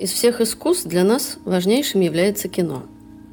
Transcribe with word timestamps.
Из 0.00 0.10
всех 0.12 0.40
искусств 0.40 0.86
для 0.86 1.04
нас 1.04 1.36
важнейшим 1.44 2.00
является 2.00 2.48
кино. 2.48 2.84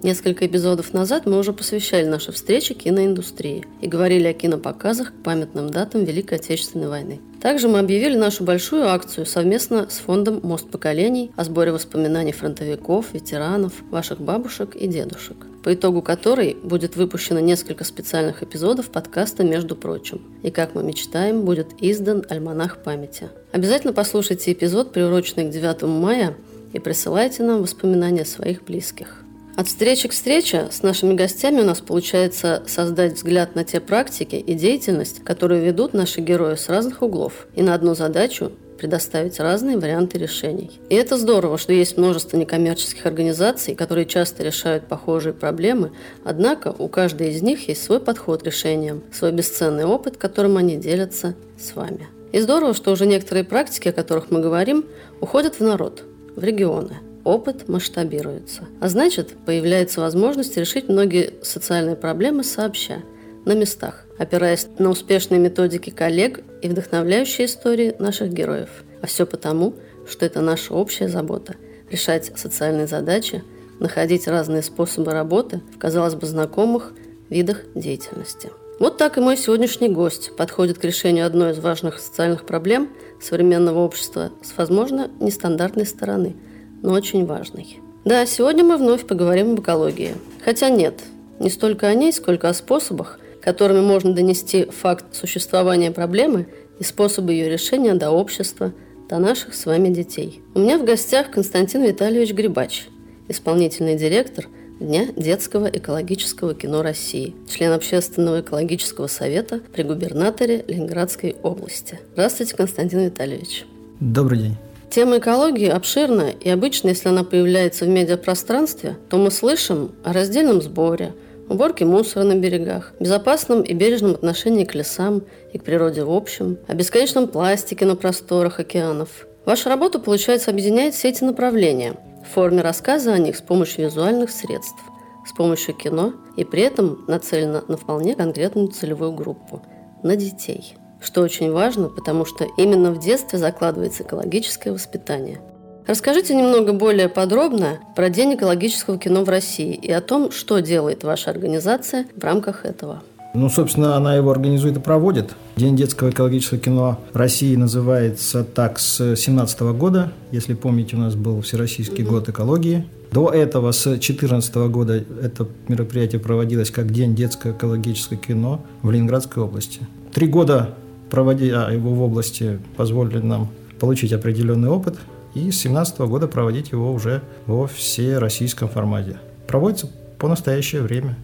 Несколько 0.03 0.45
эпизодов 0.45 0.93
назад 0.93 1.25
мы 1.25 1.39
уже 1.39 1.53
посвящали 1.53 2.05
наши 2.05 2.33
встречи 2.33 2.73
киноиндустрии 2.73 3.65
и 3.79 3.87
говорили 3.87 4.27
о 4.27 4.33
кинопоказах 4.33 5.13
к 5.13 5.23
памятным 5.23 5.69
датам 5.69 6.03
Великой 6.03 6.39
Отечественной 6.39 6.89
войны. 6.89 7.21
Также 7.41 7.69
мы 7.69 7.79
объявили 7.79 8.17
нашу 8.17 8.43
большую 8.43 8.89
акцию 8.89 9.25
совместно 9.25 9.87
с 9.89 9.99
фондом 9.99 10.41
«Мост 10.43 10.69
поколений» 10.69 11.31
о 11.37 11.45
сборе 11.45 11.71
воспоминаний 11.71 12.33
фронтовиков, 12.33 13.13
ветеранов, 13.13 13.71
ваших 13.89 14.19
бабушек 14.19 14.75
и 14.75 14.87
дедушек, 14.87 15.37
по 15.63 15.73
итогу 15.73 16.01
которой 16.01 16.57
будет 16.61 16.97
выпущено 16.97 17.39
несколько 17.39 17.85
специальных 17.85 18.43
эпизодов 18.43 18.89
подкаста 18.89 19.45
«Между 19.45 19.77
прочим». 19.77 20.21
И, 20.43 20.51
как 20.51 20.75
мы 20.75 20.83
мечтаем, 20.83 21.43
будет 21.43 21.67
издан 21.79 22.25
альманах 22.27 22.83
памяти. 22.83 23.29
Обязательно 23.53 23.93
послушайте 23.93 24.51
эпизод, 24.51 24.91
приуроченный 24.91 25.45
к 25.47 25.51
9 25.51 25.83
мая, 25.83 26.35
и 26.73 26.79
присылайте 26.79 27.43
нам 27.43 27.61
воспоминания 27.61 28.25
своих 28.25 28.63
близких. 28.63 29.23
От 29.57 29.67
встречи 29.69 30.07
к 30.07 30.11
встрече 30.11 30.67
с 30.69 30.83
нашими 30.83 31.15
гостями 31.15 31.61
у 31.61 31.63
нас 31.63 31.81
получается 31.81 32.61
создать 32.67 33.13
взгляд 33.13 33.55
на 33.55 33.63
те 33.63 33.79
практики 33.79 34.35
и 34.35 34.53
деятельность, 34.53 35.23
которые 35.23 35.65
ведут 35.65 35.93
наши 35.93 36.21
герои 36.21 36.53
с 36.53 36.69
разных 36.69 37.01
углов, 37.01 37.47
и 37.55 37.63
на 37.63 37.73
одну 37.73 37.95
задачу 37.95 38.51
предоставить 38.77 39.39
разные 39.39 39.79
варианты 39.79 40.19
решений. 40.19 40.79
И 40.89 40.95
это 40.95 41.17
здорово, 41.17 41.57
что 41.57 41.73
есть 41.73 41.97
множество 41.97 42.37
некоммерческих 42.37 43.03
организаций, 43.07 43.73
которые 43.73 44.05
часто 44.05 44.43
решают 44.43 44.85
похожие 44.85 45.33
проблемы, 45.33 45.91
однако 46.23 46.75
у 46.77 46.87
каждой 46.87 47.31
из 47.31 47.41
них 47.41 47.67
есть 47.67 47.83
свой 47.83 47.99
подход 47.99 48.43
к 48.43 48.45
решениям, 48.45 49.01
свой 49.11 49.31
бесценный 49.31 49.85
опыт, 49.85 50.17
которым 50.17 50.57
они 50.57 50.77
делятся 50.77 51.33
с 51.59 51.75
вами. 51.75 52.07
И 52.31 52.39
здорово, 52.39 52.75
что 52.75 52.91
уже 52.91 53.07
некоторые 53.07 53.43
практики, 53.43 53.87
о 53.87 53.93
которых 53.93 54.29
мы 54.29 54.39
говорим, 54.39 54.85
уходят 55.19 55.55
в 55.55 55.63
народ– 55.63 56.03
в 56.37 56.43
регионы. 56.43 56.99
Опыт 57.25 57.67
масштабируется. 57.67 58.63
А 58.79 58.87
значит, 58.87 59.33
появляется 59.45 59.99
возможность 59.99 60.55
решить 60.55 60.87
многие 60.87 61.33
социальные 61.41 61.97
проблемы 61.97 62.45
сообща, 62.45 63.01
на 63.43 63.53
местах, 63.53 64.05
опираясь 64.17 64.67
на 64.77 64.89
успешные 64.89 65.39
методики 65.39 65.89
коллег 65.89 66.41
и 66.61 66.67
вдохновляющие 66.67 67.47
истории 67.47 67.95
наших 67.97 68.31
героев. 68.33 68.69
А 69.01 69.07
все 69.07 69.25
потому, 69.25 69.73
что 70.07 70.25
это 70.25 70.41
наша 70.41 70.73
общая 70.73 71.07
забота– 71.07 71.55
решать 71.89 72.31
социальные 72.35 72.87
задачи, 72.87 73.43
находить 73.79 74.27
разные 74.27 74.63
способы 74.63 75.11
работы 75.11 75.61
в, 75.73 75.77
казалось 75.77 76.15
бы, 76.15 76.27
знакомых 76.27 76.93
видах 77.29 77.61
деятельности. 77.73 78.49
Вот 78.79 78.97
так 78.97 79.17
и 79.17 79.21
мой 79.21 79.37
сегодняшний 79.37 79.89
гость 79.89 80.35
подходит 80.35 80.77
к 80.77 80.83
решению 80.83 81.25
одной 81.25 81.51
из 81.51 81.59
важных 81.59 81.97
социальных 81.97 82.45
проблем 82.45 82.89
современного 83.19 83.79
общества 83.79 84.31
с, 84.43 84.55
возможно, 84.55 85.09
нестандартной 85.19 85.87
стороны, 85.87 86.35
но 86.83 86.93
очень 86.93 87.25
важной. 87.25 87.79
Да, 88.05 88.23
сегодня 88.27 88.63
мы 88.63 88.77
вновь 88.77 89.07
поговорим 89.07 89.53
об 89.53 89.61
экологии. 89.61 90.13
Хотя 90.45 90.69
нет, 90.69 91.01
не 91.39 91.49
столько 91.49 91.87
о 91.87 91.95
ней, 91.95 92.13
сколько 92.13 92.49
о 92.49 92.53
способах, 92.53 93.19
которыми 93.41 93.81
можно 93.81 94.13
донести 94.13 94.65
факт 94.65 95.05
существования 95.11 95.89
проблемы 95.89 96.45
и 96.77 96.83
способы 96.83 97.33
ее 97.33 97.49
решения 97.49 97.95
до 97.95 98.11
общества, 98.11 98.73
до 99.09 99.17
наших 99.17 99.55
с 99.55 99.65
вами 99.65 99.89
детей. 99.89 100.43
У 100.53 100.59
меня 100.59 100.77
в 100.77 100.85
гостях 100.85 101.31
Константин 101.31 101.83
Витальевич 101.83 102.31
Грибач, 102.31 102.87
исполнительный 103.27 103.95
директор– 103.95 104.45
Дня 104.79 105.07
детского 105.15 105.65
экологического 105.65 106.53
кино 106.53 106.83
России, 106.83 107.35
член 107.49 107.71
Общественного 107.71 108.41
экологического 108.41 109.07
совета 109.07 109.59
при 109.73 109.81
губернаторе 109.81 110.63
Ленинградской 110.67 111.35
области. 111.41 111.99
Здравствуйте, 112.13 112.55
Константин 112.55 112.99
Витальевич. 112.99 113.65
Добрый 113.99 114.37
день. 114.37 114.57
Тема 114.91 115.17
экологии 115.17 115.67
обширна, 115.67 116.29
и 116.29 116.47
обычно, 116.49 116.89
если 116.89 117.09
она 117.09 117.23
появляется 117.23 117.85
в 117.85 117.87
медиапространстве, 117.87 118.97
то 119.09 119.17
мы 119.17 119.31
слышим 119.31 119.93
о 120.03 120.13
раздельном 120.13 120.61
сборе, 120.61 121.13
уборке 121.49 121.83
мусора 121.83 122.23
на 122.23 122.35
берегах, 122.35 122.93
безопасном 122.99 123.63
и 123.63 123.73
бережном 123.73 124.11
отношении 124.11 124.63
к 124.63 124.75
лесам 124.75 125.23
и 125.53 125.57
к 125.57 125.63
природе 125.63 126.03
в 126.03 126.11
общем, 126.11 126.59
о 126.67 126.75
бесконечном 126.75 127.27
пластике 127.27 127.87
на 127.87 127.95
просторах 127.95 128.59
океанов. 128.59 129.25
Ваша 129.43 129.69
работа, 129.69 129.97
получается, 129.97 130.51
объединяет 130.51 130.93
все 130.93 131.09
эти 131.09 131.23
направления– 131.23 131.95
в 132.27 132.33
форме 132.33 132.61
рассказа 132.61 133.13
о 133.13 133.17
них 133.17 133.37
с 133.37 133.41
помощью 133.41 133.85
визуальных 133.85 134.29
средств, 134.29 134.81
с 135.25 135.31
помощью 135.33 135.73
кино 135.73 136.13
и 136.35 136.43
при 136.43 136.61
этом 136.63 137.05
нацелена 137.07 137.63
на 137.67 137.77
вполне 137.77 138.15
конкретную 138.15 138.67
целевую 138.67 139.13
группу– 139.13 139.61
на 140.03 140.15
детей. 140.15 140.75
Что 141.01 141.21
очень 141.21 141.51
важно, 141.51 141.89
потому 141.89 142.25
что 142.25 142.45
именно 142.57 142.91
в 142.91 142.99
детстве 142.99 143.37
закладывается 143.37 144.03
экологическое 144.03 144.73
воспитание. 144.73 145.39
Расскажите 145.85 146.35
немного 146.35 146.73
более 146.73 147.07
подробно 147.07 147.79
про 147.95 148.09
День 148.09 148.35
экологического 148.35 148.97
кино 148.97 149.23
в 149.23 149.29
России 149.29 149.73
и 149.73 149.91
о 149.91 150.01
том, 150.01 150.31
что 150.31 150.59
делает 150.59 151.03
ваша 151.03 151.29
организация 151.29 152.07
в 152.15 152.23
рамках 152.23 152.65
этого. 152.65 153.03
Ну, 153.33 153.49
собственно, 153.49 153.95
она 153.95 154.15
его 154.15 154.31
организует 154.31 154.77
и 154.77 154.79
проводит. 154.79 155.35
День 155.55 155.75
детского 155.75 156.09
экологического 156.09 156.59
кино 156.59 156.99
России 157.13 157.55
называется 157.55 158.43
так 158.43 158.79
с 158.79 158.97
2017 158.97 159.59
года. 159.77 160.11
Если 160.31 160.53
помните, 160.53 160.95
у 160.95 160.99
нас 160.99 161.15
был 161.15 161.41
Всероссийский 161.41 162.03
год 162.03 162.29
экологии. 162.29 162.85
До 163.11 163.29
этого, 163.29 163.71
с 163.71 163.83
2014 163.83 164.55
года, 164.69 165.03
это 165.21 165.47
мероприятие 165.67 166.19
проводилось 166.19 166.71
как 166.71 166.91
День 166.91 167.15
детского 167.15 167.51
экологического 167.51 168.17
кино 168.17 168.61
в 168.81 168.91
Ленинградской 168.91 169.43
области. 169.43 169.81
Три 170.13 170.27
года 170.27 170.75
проводя 171.09 171.69
его 171.69 171.93
в 171.93 172.01
области 172.01 172.59
позволили 172.75 173.19
нам 173.19 173.49
получить 173.79 174.13
определенный 174.13 174.69
опыт 174.69 174.97
и 175.35 175.51
с 175.51 175.61
2017 175.61 175.99
года 175.99 176.27
проводить 176.27 176.71
его 176.71 176.91
уже 176.91 177.21
во 177.45 177.67
всероссийском 177.67 178.67
формате. 178.67 179.17
Проводится 179.47 179.89
по 180.17 180.27
настоящее 180.27 180.81
время. 180.81 181.15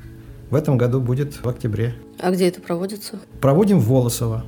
В 0.53 0.55
этом 0.55 0.77
году 0.77 1.01
будет 1.01 1.43
в 1.43 1.49
октябре. 1.49 1.95
А 2.19 2.29
где 2.29 2.47
это 2.47 2.61
проводится? 2.61 3.19
Проводим 3.41 3.79
в 3.79 3.87
Волосово. 3.87 4.45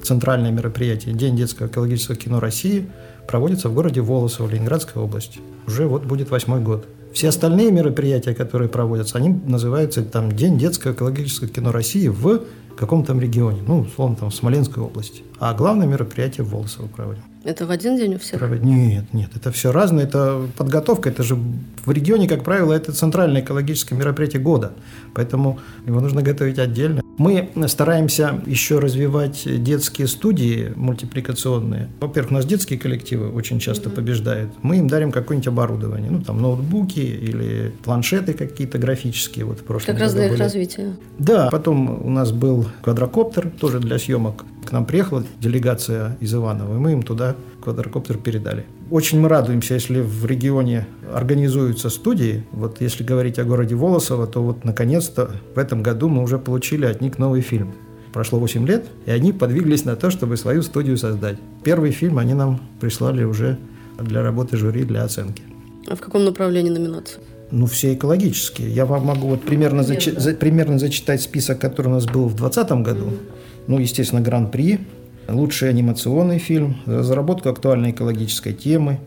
Центральное 0.00 0.52
мероприятие 0.52 1.16
День 1.16 1.36
детского 1.36 1.66
экологического 1.66 2.16
кино 2.16 2.38
России 2.38 2.88
проводится 3.26 3.68
в 3.68 3.74
городе 3.74 4.00
Волосово, 4.00 4.48
Ленинградской 4.48 5.02
области. 5.02 5.40
Уже 5.66 5.88
вот 5.88 6.04
будет 6.04 6.30
восьмой 6.30 6.60
год. 6.60 6.86
Все 7.12 7.30
остальные 7.30 7.72
мероприятия, 7.72 8.36
которые 8.36 8.68
проводятся, 8.68 9.18
они 9.18 9.30
называются 9.30 10.04
там 10.04 10.30
День 10.30 10.58
детского 10.58 10.92
экологического 10.92 11.48
кино 11.48 11.72
России 11.72 12.06
в 12.06 12.42
каком-то 12.76 13.08
там 13.08 13.20
регионе, 13.20 13.60
ну, 13.66 13.80
условно, 13.80 14.14
там, 14.14 14.30
в 14.30 14.34
Смоленской 14.36 14.80
области. 14.80 15.24
А 15.40 15.54
главное 15.54 15.88
мероприятие 15.88 16.44
в 16.44 16.50
Волосово 16.50 16.86
проводим. 16.86 17.24
Это 17.44 17.66
в 17.66 17.70
один 17.70 17.96
день 17.96 18.16
у 18.16 18.18
всех? 18.18 18.42
Нет, 18.62 19.04
нет, 19.12 19.30
это 19.34 19.52
все 19.52 19.72
разное. 19.72 20.04
Это 20.04 20.42
подготовка, 20.56 21.08
это 21.08 21.22
же 21.22 21.36
в 21.36 21.90
регионе, 21.90 22.28
как 22.28 22.44
правило, 22.44 22.72
это 22.72 22.92
центральное 22.92 23.42
экологическое 23.42 23.98
мероприятие 23.98 24.42
года. 24.42 24.72
Поэтому 25.14 25.58
его 25.86 26.00
нужно 26.00 26.22
готовить 26.22 26.58
отдельно. 26.58 27.02
Мы 27.16 27.48
стараемся 27.66 28.40
еще 28.46 28.78
развивать 28.78 29.42
детские 29.44 30.06
студии 30.06 30.72
мультипликационные. 30.76 31.88
Во-первых, 32.00 32.30
у 32.30 32.34
нас 32.34 32.46
детские 32.46 32.78
коллективы 32.78 33.30
очень 33.30 33.58
часто 33.58 33.88
mm-hmm. 33.88 33.94
побеждают. 33.94 34.50
Мы 34.62 34.78
им 34.78 34.88
дарим 34.88 35.10
какое-нибудь 35.10 35.48
оборудование, 35.48 36.10
ну 36.10 36.22
там 36.22 36.40
ноутбуки 36.40 37.00
или 37.00 37.72
планшеты 37.82 38.34
какие-то 38.34 38.78
графические. 38.78 39.46
Вот 39.46 39.60
в 39.60 39.64
прошлом 39.64 39.94
как 39.94 40.02
раз 40.02 40.14
для 40.14 40.26
их 40.26 40.38
развития. 40.38 40.96
Да, 41.18 41.48
потом 41.50 42.06
у 42.06 42.10
нас 42.10 42.30
был 42.30 42.66
квадрокоптер 42.82 43.50
тоже 43.50 43.80
для 43.80 43.98
съемок. 43.98 44.44
К 44.64 44.72
нам 44.72 44.84
приехала 44.84 45.24
делегация 45.40 46.16
из 46.20 46.34
Иванова, 46.34 46.74
и 46.74 46.78
мы 46.78 46.92
им 46.92 47.02
туда 47.02 47.36
квадрокоптер 47.62 48.18
передали. 48.18 48.66
Очень 48.90 49.20
мы 49.20 49.28
радуемся, 49.28 49.74
если 49.74 50.00
в 50.00 50.26
регионе 50.26 50.86
организуются 51.12 51.90
студии. 51.90 52.44
Вот 52.52 52.80
если 52.80 53.04
говорить 53.04 53.38
о 53.38 53.44
городе 53.44 53.74
Волосово, 53.74 54.26
то 54.26 54.42
вот 54.42 54.64
наконец-то 54.64 55.30
в 55.54 55.58
этом 55.58 55.82
году 55.82 56.08
мы 56.08 56.22
уже 56.22 56.38
получили 56.38 56.86
от 56.86 57.00
них 57.00 57.18
новый 57.18 57.40
фильм. 57.40 57.72
Прошло 58.12 58.38
8 58.38 58.66
лет, 58.66 58.86
и 59.06 59.10
они 59.10 59.32
подвиглись 59.32 59.84
на 59.84 59.96
то, 59.96 60.10
чтобы 60.10 60.36
свою 60.36 60.62
студию 60.62 60.96
создать. 60.96 61.38
Первый 61.62 61.90
фильм 61.90 62.18
они 62.18 62.34
нам 62.34 62.60
прислали 62.80 63.24
уже 63.24 63.58
для 63.98 64.22
работы 64.22 64.56
жюри, 64.56 64.84
для 64.84 65.04
оценки. 65.04 65.42
А 65.86 65.94
в 65.94 66.00
каком 66.00 66.24
направлении 66.24 66.70
номинация? 66.70 67.22
Ну, 67.50 67.66
все 67.66 67.94
экологические. 67.94 68.70
Я 68.70 68.84
вам 68.84 69.06
могу 69.06 69.28
вот 69.28 69.42
примерно, 69.42 69.80
зачи- 69.80 70.18
за, 70.18 70.34
примерно 70.34 70.78
зачитать 70.78 71.22
список, 71.22 71.58
который 71.58 71.88
у 71.88 71.92
нас 71.92 72.06
был 72.06 72.28
в 72.28 72.34
2020 72.36 72.70
году. 72.84 73.06
Mm-hmm. 73.06 73.37
Ну, 73.68 73.78
естественно, 73.78 74.22
Гран-при, 74.22 74.80
лучший 75.28 75.68
анимационный 75.68 76.38
фильм, 76.38 76.78
разработка 76.86 77.50
актуальной 77.50 77.90
экологической 77.90 78.54
темы, 78.54 78.98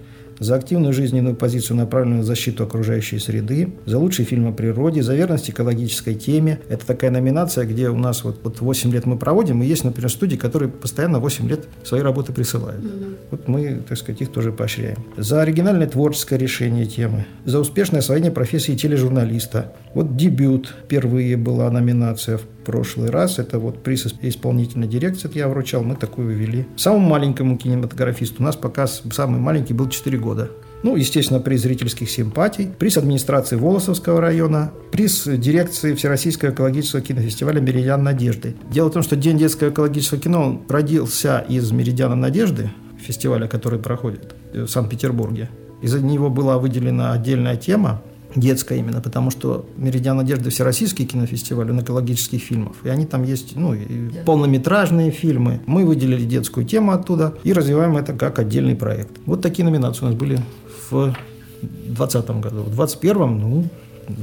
за 0.41 0.55
активную 0.55 0.91
жизненную 0.91 1.35
позицию, 1.35 1.77
направленную 1.77 2.19
на 2.19 2.23
защиту 2.23 2.63
окружающей 2.63 3.19
среды, 3.19 3.73
за 3.85 3.99
лучший 3.99 4.25
фильм 4.25 4.47
о 4.47 4.51
природе, 4.51 5.03
за 5.03 5.13
верность 5.13 5.51
экологической 5.51 6.15
теме. 6.15 6.59
Это 6.67 6.85
такая 6.85 7.11
номинация, 7.11 7.65
где 7.65 7.89
у 7.89 7.97
нас 7.97 8.23
вот, 8.23 8.39
вот 8.43 8.59
8 8.59 8.91
лет 8.91 9.05
мы 9.05 9.19
проводим, 9.19 9.61
и 9.61 9.67
есть, 9.67 9.83
например, 9.83 10.09
студии, 10.09 10.37
которые 10.37 10.69
постоянно 10.69 11.19
8 11.19 11.47
лет 11.47 11.67
свои 11.83 12.01
работы 12.01 12.33
присылают. 12.33 12.83
Mm-hmm. 12.83 13.15
Вот 13.29 13.47
мы, 13.47 13.83
так 13.87 13.99
сказать, 13.99 14.21
их 14.21 14.31
тоже 14.31 14.51
поощряем. 14.51 14.97
За 15.15 15.43
оригинальное 15.43 15.87
творческое 15.87 16.39
решение 16.39 16.87
темы, 16.87 17.25
за 17.45 17.59
успешное 17.59 17.99
освоение 17.99 18.31
профессии 18.31 18.73
тележурналиста. 18.73 19.73
Вот 19.93 20.17
дебют, 20.17 20.73
впервые 20.85 21.37
была 21.37 21.69
номинация 21.69 22.39
в 22.39 22.41
прошлый 22.63 23.09
раз. 23.09 23.39
Это 23.39 23.59
вот 23.59 23.83
приз 23.83 24.07
исполнительной 24.21 24.87
дирекции 24.87 25.29
я 25.33 25.47
вручал, 25.47 25.83
мы 25.83 25.95
такую 25.95 26.35
ввели. 26.35 26.65
Самому 26.75 27.07
маленькому 27.07 27.57
кинематографисту 27.57 28.41
у 28.41 28.45
нас 28.45 28.55
пока 28.55 28.87
самый 28.87 29.39
маленький 29.39 29.73
был 29.73 29.89
4 29.89 30.17
года. 30.17 30.49
Ну, 30.83 30.95
естественно, 30.95 31.39
приз 31.39 31.61
зрительских 31.61 32.09
симпатий, 32.09 32.67
приз 32.67 32.97
администрации 32.97 33.55
Волосовского 33.55 34.19
района, 34.19 34.71
приз 34.91 35.25
дирекции 35.27 35.93
Всероссийского 35.93 36.49
экологического 36.49 37.01
кинофестиваля 37.03 37.59
«Меридиан 37.61 38.03
Надежды». 38.03 38.55
Дело 38.71 38.89
в 38.89 38.93
том, 38.93 39.03
что 39.03 39.15
День 39.15 39.37
детского 39.37 39.69
экологического 39.69 40.19
кино 40.19 40.61
родился 40.67 41.45
из 41.47 41.71
«Меридиана 41.71 42.15
Надежды», 42.15 42.71
фестиваля, 42.99 43.47
который 43.47 43.77
проходит 43.77 44.33
в 44.53 44.67
Санкт-Петербурге. 44.67 45.49
Из-за 45.83 45.99
него 45.99 46.29
была 46.29 46.57
выделена 46.57 47.13
отдельная 47.13 47.57
тема 47.57 48.01
детская 48.35 48.79
именно, 48.79 49.01
потому 49.01 49.31
что 49.31 49.65
«Меридиан 49.77 50.17
Надежды»– 50.17 50.49
всероссийский 50.51 51.05
кинофестиваль, 51.05 51.69
он 51.71 51.81
экологических 51.81 52.41
фильмов. 52.41 52.77
И 52.83 52.89
они 52.89 53.05
там 53.05 53.23
есть, 53.23 53.55
ну, 53.55 53.73
и 53.73 54.09
полнометражные 54.25 55.11
фильмы. 55.11 55.61
Мы 55.65 55.85
выделили 55.85 56.23
детскую 56.23 56.65
тему 56.65 56.91
оттуда 56.91 57.35
и 57.43 57.53
развиваем 57.53 57.97
это 57.97 58.13
как 58.13 58.39
отдельный 58.39 58.75
проект. 58.75 59.11
Вот 59.25 59.41
такие 59.41 59.65
номинации 59.65 60.05
у 60.05 60.09
нас 60.09 60.15
были 60.15 60.39
в 60.89 61.15
2020 61.61 62.29
году. 62.41 62.61
В 62.63 62.75
2021, 62.75 63.39
ну, 63.39 63.69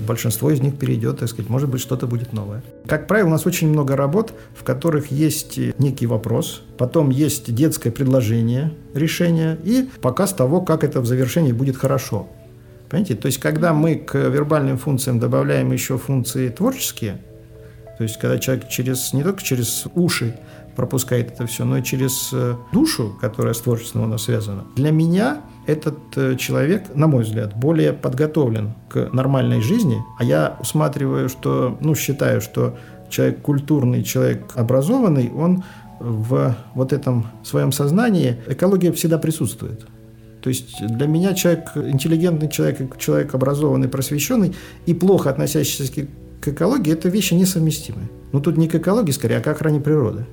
большинство 0.07 0.51
из 0.51 0.61
них 0.61 0.77
перейдет, 0.77 1.19
так 1.19 1.29
сказать, 1.29 1.49
может 1.49 1.69
быть, 1.69 1.81
что-то 1.81 2.07
будет 2.07 2.33
новое. 2.33 2.63
Как 2.87 3.07
правило, 3.07 3.29
у 3.29 3.31
нас 3.31 3.47
очень 3.47 3.69
много 3.69 3.97
работ, 3.97 4.33
в 4.55 4.65
которых 4.65 5.11
есть 5.11 5.59
некий 5.79 6.07
вопрос, 6.07 6.63
потом 6.77 7.11
есть 7.11 7.55
детское 7.55 7.91
предложение 7.91 8.73
решения 8.95 9.59
и 9.65 9.89
показ 10.01 10.33
того, 10.33 10.61
как 10.61 10.85
это 10.85 11.01
в 11.01 11.07
завершении 11.07 11.53
будет 11.53 11.77
хорошо. 11.77 12.29
Понимаете? 12.89 13.15
То 13.15 13.27
есть, 13.27 13.39
когда 13.39 13.73
мы 13.73 13.97
к 13.97 14.15
вербальным 14.15 14.79
функциям 14.79 15.19
добавляем 15.19 15.73
еще 15.73 15.99
функции 15.99 16.49
творческие, 16.49 17.19
то 17.99 18.05
есть, 18.05 18.19
когда 18.19 18.39
человек 18.39 18.69
через, 18.69 19.13
не 19.13 19.23
только 19.23 19.43
через 19.43 19.87
уши 19.95 20.39
пропускает 20.77 21.33
это 21.33 21.47
все, 21.47 21.65
но 21.65 21.79
и 21.79 21.83
через 21.83 22.31
э, 22.33 22.55
душу, 22.73 23.19
которая 23.21 23.53
с 23.53 23.61
творчеством 23.61 24.05
у 24.05 24.07
нас 24.07 24.23
связана, 24.23 24.65
для 24.77 24.93
меня 24.93 25.41
этот 25.67 25.99
э, 26.17 26.37
человек, 26.37 26.95
на 26.95 27.09
мой 27.09 27.25
взгляд, 27.25 27.57
более 27.57 27.93
подготовлен 27.93 28.75
к 28.89 29.13
нормальной 29.13 29.61
жизни, 29.61 29.99
а 30.19 30.25
я 30.25 30.57
усматриваю, 30.61 31.29
что, 31.29 31.77
ну, 31.81 31.97
считаю, 31.97 32.41
что 32.41 32.79
человек 33.11 33.43
культурный, 33.43 34.05
человек 34.05 34.53
образованный, 34.55 35.33
он 35.35 35.65
в 35.99 36.57
вот 36.75 36.93
этом 36.93 37.27
своем 37.43 37.73
сознании, 37.73 38.37
экология 38.47 38.93
всегда 38.93 39.19
присутствует. 39.19 39.85
То 40.41 40.51
есть 40.51 40.77
для 40.81 41.07
меня 41.07 41.35
человек, 41.35 41.71
интеллигентный 41.77 42.49
человек, 42.49 42.97
человек 42.99 43.35
образованный, 43.35 43.89
просвещенный 43.89 44.55
и 44.87 44.95
плохо 44.95 45.31
относящийся 45.31 46.07
к 46.41 46.49
экологии, 46.49 46.93
это 46.93 47.09
вещи 47.09 47.35
несовместимые. 47.35 48.09
Но 48.33 48.41
тут 48.41 48.57
не 48.57 48.69
к 48.69 48.75
экологии, 48.75 49.13
скорее, 49.13 49.39
а 49.39 49.41
к 49.41 49.47
охране 49.49 49.81
природы. 49.81 50.27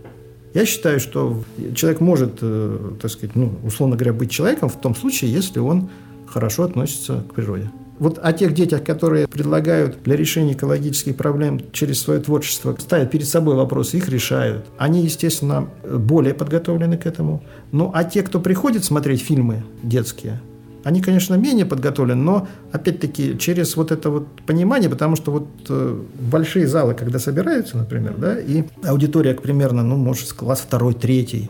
Я 0.53 0.65
считаю, 0.65 0.99
что 0.99 1.43
человек 1.73 1.99
может, 1.99 2.37
э, 2.41 2.93
так 3.01 3.11
сказать, 3.11 3.35
ну, 3.35 3.53
условно 3.63 3.97
говоря, 3.97 4.13
быть 4.13 4.31
человеком 4.31 4.69
в 4.69 4.79
том 4.79 4.95
случае, 4.95 5.33
если 5.33 5.59
он 5.59 5.89
хорошо 6.27 6.63
относится 6.63 7.23
к 7.29 7.33
природе. 7.33 7.69
Вот 7.97 8.19
о 8.21 8.33
тех 8.33 8.53
детях, 8.53 8.83
которые 8.83 9.25
предлагают 9.27 10.03
для 10.03 10.17
решения 10.17 10.51
экологических 10.51 11.15
проблем 11.15 11.61
через 11.71 12.01
свое 12.01 12.19
творчество, 12.19 12.75
ставят 12.77 13.09
перед 13.09 13.27
собой 13.27 13.55
вопросы, 13.55 13.97
их 13.97 14.09
решают. 14.09 14.65
Они, 14.77 15.01
естественно, 15.01 15.69
более 15.83 16.33
подготовлены 16.33 16.97
к 16.97 17.05
этому. 17.05 17.41
Ну, 17.71 17.91
а 17.93 18.03
те, 18.03 18.21
кто 18.21 18.41
приходит 18.41 18.83
смотреть 18.83 19.21
фильмы 19.21 19.63
детские, 19.81 20.41
они, 20.83 21.01
конечно, 21.01 21.35
менее 21.35 21.65
подготовлены, 21.65 22.21
но, 22.21 22.47
опять-таки, 22.71 23.39
через 23.39 23.75
вот 23.75 23.91
это 23.91 24.09
вот 24.09 24.27
понимание, 24.45 24.89
потому 24.89 25.15
что 25.15 25.31
вот 25.31 25.47
э, 25.67 25.99
большие 26.19 26.67
залы, 26.67 26.93
когда 26.93 27.17
собираются, 27.17 27.75
например, 27.75 28.13
да, 28.17 28.37
и 28.37 28.65
аудитория 28.83 29.33
примерно, 29.33 29.83
ну, 29.83 29.95
может, 29.95 30.31
класс 30.33 30.59
второй, 30.59 30.93
третий, 30.93 31.49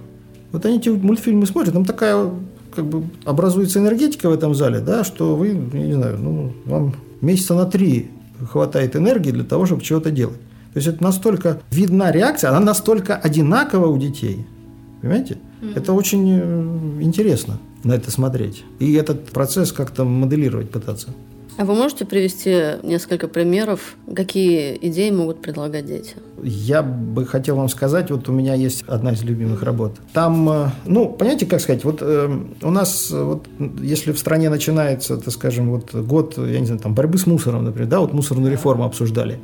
вот 0.53 0.65
они 0.65 0.77
эти 0.77 0.87
мультфильмы 0.87 1.45
смотрят, 1.47 1.73
там 1.73 1.83
такая 1.83 2.29
как 2.75 2.85
бы 2.85 3.03
образуется 3.23 3.79
энергетика 3.79 4.29
в 4.29 4.33
этом 4.33 4.53
зале, 4.53 4.79
да, 4.79 5.03
что 5.03 5.35
вы, 5.35 5.47
я 5.47 5.87
не 5.87 5.93
знаю, 5.93 6.17
ну, 6.19 6.53
вам 6.65 6.95
месяца 7.21 7.55
на 7.55 7.65
три 7.65 8.11
хватает 8.51 8.95
энергии 8.95 9.31
для 9.31 9.43
того, 9.43 9.65
чтобы 9.65 9.81
чего-то 9.81 10.11
делать. 10.11 10.39
То 10.73 10.79
есть 10.79 10.87
это 10.87 11.03
настолько 11.03 11.61
видна 11.71 12.11
реакция, 12.11 12.49
она 12.49 12.59
настолько 12.59 13.15
одинакова 13.15 13.87
у 13.87 13.97
детей. 13.97 14.45
Понимаете? 15.01 15.37
Mm-hmm. 15.61 15.77
Это 15.77 15.93
очень 15.93 16.29
э, 16.31 17.01
интересно 17.01 17.59
на 17.83 17.93
это 17.93 18.11
смотреть. 18.11 18.63
И 18.79 18.93
этот 18.93 19.25
процесс 19.25 19.71
как-то 19.71 20.03
моделировать 20.03 20.69
пытаться. 20.69 21.09
А 21.57 21.63
вы 21.63 21.73
можете 21.73 22.03
привести 22.03 22.73
несколько 22.83 23.29
примеров, 23.29 23.95
какие 24.13 24.77
идеи 24.89 25.09
могут 25.09 25.41
предлагать 25.41 25.85
дети? 25.85 26.15
Я 26.43 26.81
бы 26.81 27.25
хотел 27.25 27.55
вам 27.55 27.69
сказать, 27.69 28.11
вот 28.11 28.27
у 28.27 28.33
меня 28.33 28.55
есть 28.55 28.83
одна 28.87 29.13
из 29.13 29.23
любимых 29.23 29.63
работ. 29.63 29.93
Там, 30.11 30.49
э, 30.49 30.67
ну, 30.85 31.07
понимаете, 31.09 31.45
как 31.45 31.61
сказать, 31.61 31.85
вот 31.85 31.99
э, 32.01 32.39
у 32.61 32.71
нас, 32.71 33.09
вот, 33.09 33.47
если 33.81 34.11
в 34.11 34.19
стране 34.19 34.49
начинается, 34.49 35.17
так 35.17 35.33
скажем, 35.33 35.71
вот 35.71 35.95
год, 35.95 36.37
я 36.37 36.59
не 36.59 36.65
знаю, 36.65 36.81
там, 36.81 36.93
борьбы 36.93 37.17
с 37.17 37.25
мусором, 37.25 37.63
например, 37.63 37.89
да, 37.89 37.99
вот 38.01 38.11
мусорную 38.11 38.51
реформу 38.51 38.83
обсуждали. 38.83 39.39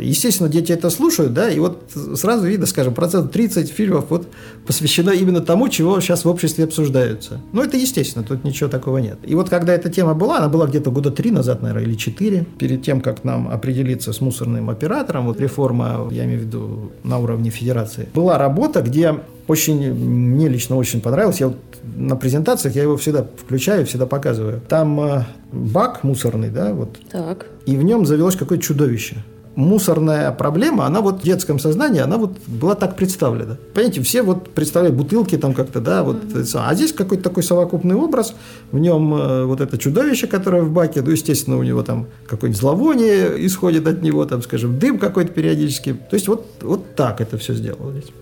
Естественно, 0.00 0.48
дети 0.48 0.72
это 0.72 0.90
слушают, 0.90 1.32
да, 1.32 1.50
и 1.50 1.58
вот 1.58 1.90
сразу 2.14 2.46
видно, 2.46 2.66
скажем, 2.66 2.94
процент 2.94 3.32
30 3.32 3.70
фильмов 3.70 4.06
вот 4.08 4.28
посвящено 4.66 5.10
именно 5.10 5.40
тому, 5.40 5.68
чего 5.68 6.00
сейчас 6.00 6.24
в 6.24 6.28
обществе 6.28 6.64
обсуждаются. 6.64 7.40
Ну, 7.52 7.62
это 7.62 7.76
естественно, 7.76 8.24
тут 8.24 8.44
ничего 8.44 8.68
такого 8.68 8.98
нет. 8.98 9.18
И 9.24 9.34
вот 9.34 9.48
когда 9.48 9.74
эта 9.74 9.88
тема 9.90 10.14
была, 10.14 10.38
она 10.38 10.48
была 10.48 10.66
где-то 10.66 10.90
года 10.90 11.10
три 11.10 11.30
назад, 11.30 11.62
наверное, 11.62 11.84
или 11.84 11.94
четыре, 11.94 12.46
перед 12.58 12.82
тем, 12.82 13.00
как 13.00 13.24
нам 13.24 13.48
определиться 13.48 14.12
с 14.12 14.20
мусорным 14.20 14.70
оператором, 14.70 15.26
вот 15.26 15.40
реформа, 15.40 16.08
я 16.10 16.24
имею 16.24 16.40
в 16.40 16.42
виду 16.42 16.92
на 17.04 17.18
уровне 17.18 17.50
федерации, 17.50 18.08
была 18.14 18.38
работа, 18.38 18.82
где 18.82 19.20
очень, 19.46 19.94
мне 19.94 20.48
лично 20.48 20.76
очень 20.76 21.00
понравилось. 21.00 21.40
Я 21.40 21.48
вот 21.48 21.56
на 21.96 22.16
презентациях 22.16 22.74
я 22.76 22.82
его 22.82 22.96
всегда 22.96 23.26
включаю, 23.36 23.86
всегда 23.86 24.06
показываю. 24.06 24.60
Там 24.68 25.00
э, 25.00 25.24
бак 25.52 26.04
мусорный, 26.04 26.50
да, 26.50 26.74
вот. 26.74 26.98
Так. 27.10 27.46
И 27.64 27.76
в 27.76 27.82
нем 27.82 28.04
завелось 28.04 28.36
какое-то 28.36 28.62
чудовище 28.62 29.16
мусорная 29.58 30.30
проблема, 30.30 30.86
она 30.86 31.00
вот 31.00 31.20
в 31.20 31.24
детском 31.24 31.58
сознании, 31.58 32.00
она 32.00 32.16
вот 32.16 32.38
была 32.46 32.76
так 32.76 32.94
представлена. 32.94 33.56
Понимаете, 33.74 34.02
все 34.02 34.22
вот 34.22 34.50
представляют 34.50 34.96
бутылки 34.96 35.36
там 35.36 35.52
как-то, 35.52 35.80
да, 35.80 36.04
вот. 36.04 36.22
Mm-hmm. 36.22 36.60
А 36.64 36.74
здесь 36.76 36.92
какой-то 36.92 37.24
такой 37.24 37.42
совокупный 37.42 37.96
образ, 37.96 38.36
в 38.70 38.78
нем 38.78 39.12
э, 39.14 39.44
вот 39.46 39.60
это 39.60 39.76
чудовище, 39.76 40.28
которое 40.28 40.62
в 40.62 40.70
баке, 40.70 41.02
ну, 41.02 41.10
естественно, 41.10 41.58
у 41.58 41.64
него 41.64 41.82
там 41.82 42.06
какое-нибудь 42.28 42.60
зловоние 42.60 43.46
исходит 43.46 43.88
от 43.88 44.00
него, 44.00 44.24
там, 44.26 44.42
скажем, 44.42 44.78
дым 44.78 44.96
какой-то 44.96 45.32
периодически. 45.32 45.92
То 45.92 46.14
есть 46.14 46.28
вот, 46.28 46.46
вот 46.62 46.94
так 46.94 47.20
это 47.20 47.36
все 47.36 47.52
сделано 47.52 47.90
здесь. 47.90 48.12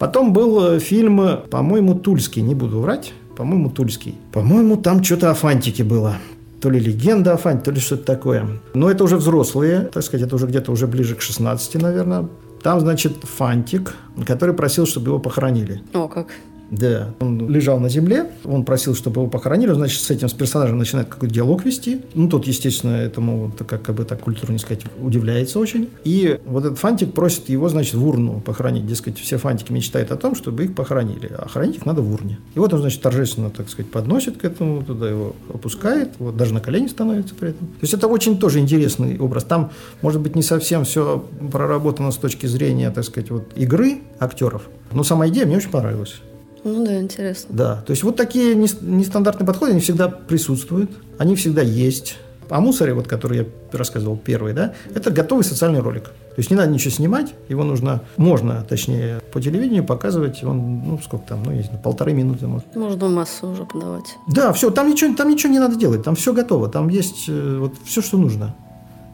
Потом 0.00 0.32
был 0.32 0.72
э, 0.72 0.80
фильм, 0.80 1.22
по-моему, 1.50 1.94
Тульский, 1.94 2.42
не 2.42 2.56
буду 2.56 2.80
врать, 2.80 3.12
по-моему, 3.36 3.70
Тульский. 3.70 4.16
По-моему, 4.32 4.76
там 4.76 5.04
что-то 5.04 5.30
о 5.30 5.34
фантике 5.34 5.84
было 5.84 6.16
то 6.60 6.70
ли 6.70 6.78
легенда 6.78 7.32
о 7.32 7.36
Фане, 7.36 7.60
то 7.60 7.70
ли 7.70 7.80
что-то 7.80 8.04
такое. 8.04 8.46
Но 8.74 8.90
это 8.90 9.04
уже 9.04 9.16
взрослые, 9.16 9.88
так 9.92 10.02
сказать, 10.02 10.26
это 10.26 10.36
уже 10.36 10.46
где-то 10.46 10.72
уже 10.72 10.86
ближе 10.86 11.14
к 11.14 11.22
16, 11.22 11.82
наверное. 11.82 12.28
Там, 12.62 12.80
значит, 12.80 13.12
Фантик, 13.22 13.94
который 14.26 14.54
просил, 14.54 14.86
чтобы 14.86 15.08
его 15.08 15.18
похоронили. 15.18 15.82
О, 15.94 16.08
как. 16.08 16.26
Да, 16.70 17.14
он 17.18 17.48
лежал 17.48 17.80
на 17.80 17.88
земле, 17.88 18.30
он 18.44 18.64
просил, 18.64 18.94
чтобы 18.94 19.20
его 19.20 19.30
похоронили, 19.30 19.72
значит, 19.72 20.00
с 20.00 20.10
этим, 20.10 20.28
с 20.28 20.32
персонажем 20.32 20.78
начинает 20.78 21.08
какой-то 21.08 21.34
диалог 21.34 21.64
вести. 21.64 22.02
Ну, 22.14 22.28
тот, 22.28 22.46
естественно, 22.46 22.92
этому, 22.92 23.52
как, 23.66 23.82
как 23.82 23.94
бы 23.96 24.04
так 24.04 24.20
культурно 24.20 24.58
сказать, 24.58 24.82
удивляется 25.00 25.58
очень. 25.58 25.88
И 26.04 26.38
вот 26.46 26.64
этот 26.64 26.78
фантик 26.78 27.12
просит 27.12 27.48
его, 27.48 27.68
значит, 27.68 27.94
в 27.94 28.06
урну 28.06 28.40
похоронить. 28.40 28.86
Дескать, 28.86 29.18
все 29.18 29.36
фантики 29.36 29.72
мечтают 29.72 30.12
о 30.12 30.16
том, 30.16 30.34
чтобы 30.36 30.64
их 30.64 30.74
похоронили, 30.74 31.30
а 31.36 31.48
хоронить 31.48 31.76
их 31.76 31.86
надо 31.86 32.02
в 32.02 32.12
урне. 32.12 32.38
И 32.54 32.58
вот 32.58 32.72
он, 32.72 32.80
значит, 32.80 33.02
торжественно, 33.02 33.50
так 33.50 33.68
сказать, 33.68 33.90
подносит 33.90 34.36
к 34.36 34.44
этому, 34.44 34.82
туда 34.82 35.10
его 35.10 35.34
опускает, 35.52 36.10
вот 36.18 36.36
даже 36.36 36.54
на 36.54 36.60
колени 36.60 36.86
становится 36.86 37.34
при 37.34 37.50
этом. 37.50 37.66
То 37.66 37.82
есть 37.82 37.94
это 37.94 38.06
очень 38.06 38.38
тоже 38.38 38.60
интересный 38.60 39.18
образ. 39.18 39.44
Там, 39.44 39.72
может 40.02 40.20
быть, 40.20 40.36
не 40.36 40.42
совсем 40.42 40.84
все 40.84 41.24
проработано 41.50 42.12
с 42.12 42.16
точки 42.16 42.46
зрения, 42.46 42.90
так 42.90 43.04
сказать, 43.04 43.30
вот 43.30 43.44
игры 43.56 44.02
актеров, 44.20 44.62
но 44.92 45.02
сама 45.02 45.28
идея 45.28 45.46
мне 45.46 45.56
очень 45.56 45.70
понравилась. 45.70 46.20
Ну 46.64 46.84
да, 46.84 47.00
интересно. 47.00 47.48
Да, 47.54 47.82
то 47.86 47.90
есть 47.92 48.02
вот 48.02 48.16
такие 48.16 48.54
нестандартные 48.54 49.46
подходы, 49.46 49.72
они 49.72 49.80
всегда 49.80 50.08
присутствуют, 50.08 50.90
они 51.18 51.36
всегда 51.36 51.62
есть. 51.62 52.16
о 52.48 52.60
мусоре, 52.60 52.94
вот, 52.94 53.06
который 53.06 53.38
я 53.38 53.46
рассказывал 53.72 54.16
первый, 54.16 54.52
да, 54.52 54.74
это 54.94 55.10
готовый 55.10 55.44
социальный 55.44 55.80
ролик. 55.80 56.04
То 56.04 56.36
есть 56.38 56.50
не 56.50 56.56
надо 56.56 56.72
ничего 56.72 56.90
снимать, 56.90 57.34
его 57.48 57.64
нужно, 57.64 58.02
можно, 58.16 58.64
точнее, 58.68 59.20
по 59.32 59.40
телевидению 59.40 59.84
показывать, 59.84 60.42
он, 60.42 60.82
ну, 60.84 60.98
сколько 61.02 61.26
там, 61.28 61.42
ну, 61.44 61.52
знаю, 61.52 61.80
полторы 61.82 62.12
минуты. 62.12 62.46
Может. 62.46 62.74
Можно 62.76 63.08
массу 63.08 63.48
уже 63.48 63.64
подавать. 63.64 64.16
Да, 64.28 64.52
все, 64.52 64.70
там 64.70 64.88
ничего, 64.88 65.14
там 65.14 65.28
ничего 65.28 65.52
не 65.52 65.58
надо 65.58 65.76
делать, 65.76 66.02
там 66.02 66.14
все 66.14 66.32
готово, 66.32 66.68
там 66.68 66.88
есть 66.88 67.26
э, 67.28 67.58
вот 67.60 67.74
все, 67.84 68.00
что 68.00 68.16
нужно. 68.16 68.54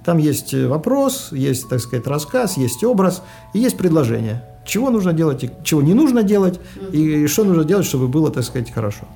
Там 0.05 0.19
есть 0.19 0.55
э, 0.55 0.69
вопрос, 0.69 1.29
есть, 1.33 1.69
так 1.69 1.81
сказать, 1.81 2.07
рассказ, 2.07 2.57
есть 2.57 2.85
образ 2.85 3.23
и 3.55 3.59
есть 3.59 3.77
предложение. 3.77 4.43
Чего 4.67 4.91
нужно 4.91 5.13
делать 5.13 5.45
и 5.45 5.51
чего 5.65 5.81
не 5.81 5.95
нужно 5.95 6.23
делать, 6.23 6.61
и 6.93 7.27
что 7.27 7.45
нужно 7.45 7.65
делать, 7.65 7.87
чтобы 7.87 8.09
было, 8.09 8.31
так 8.31 8.45
сказать, 8.45 8.71
хорошо. 8.71 9.07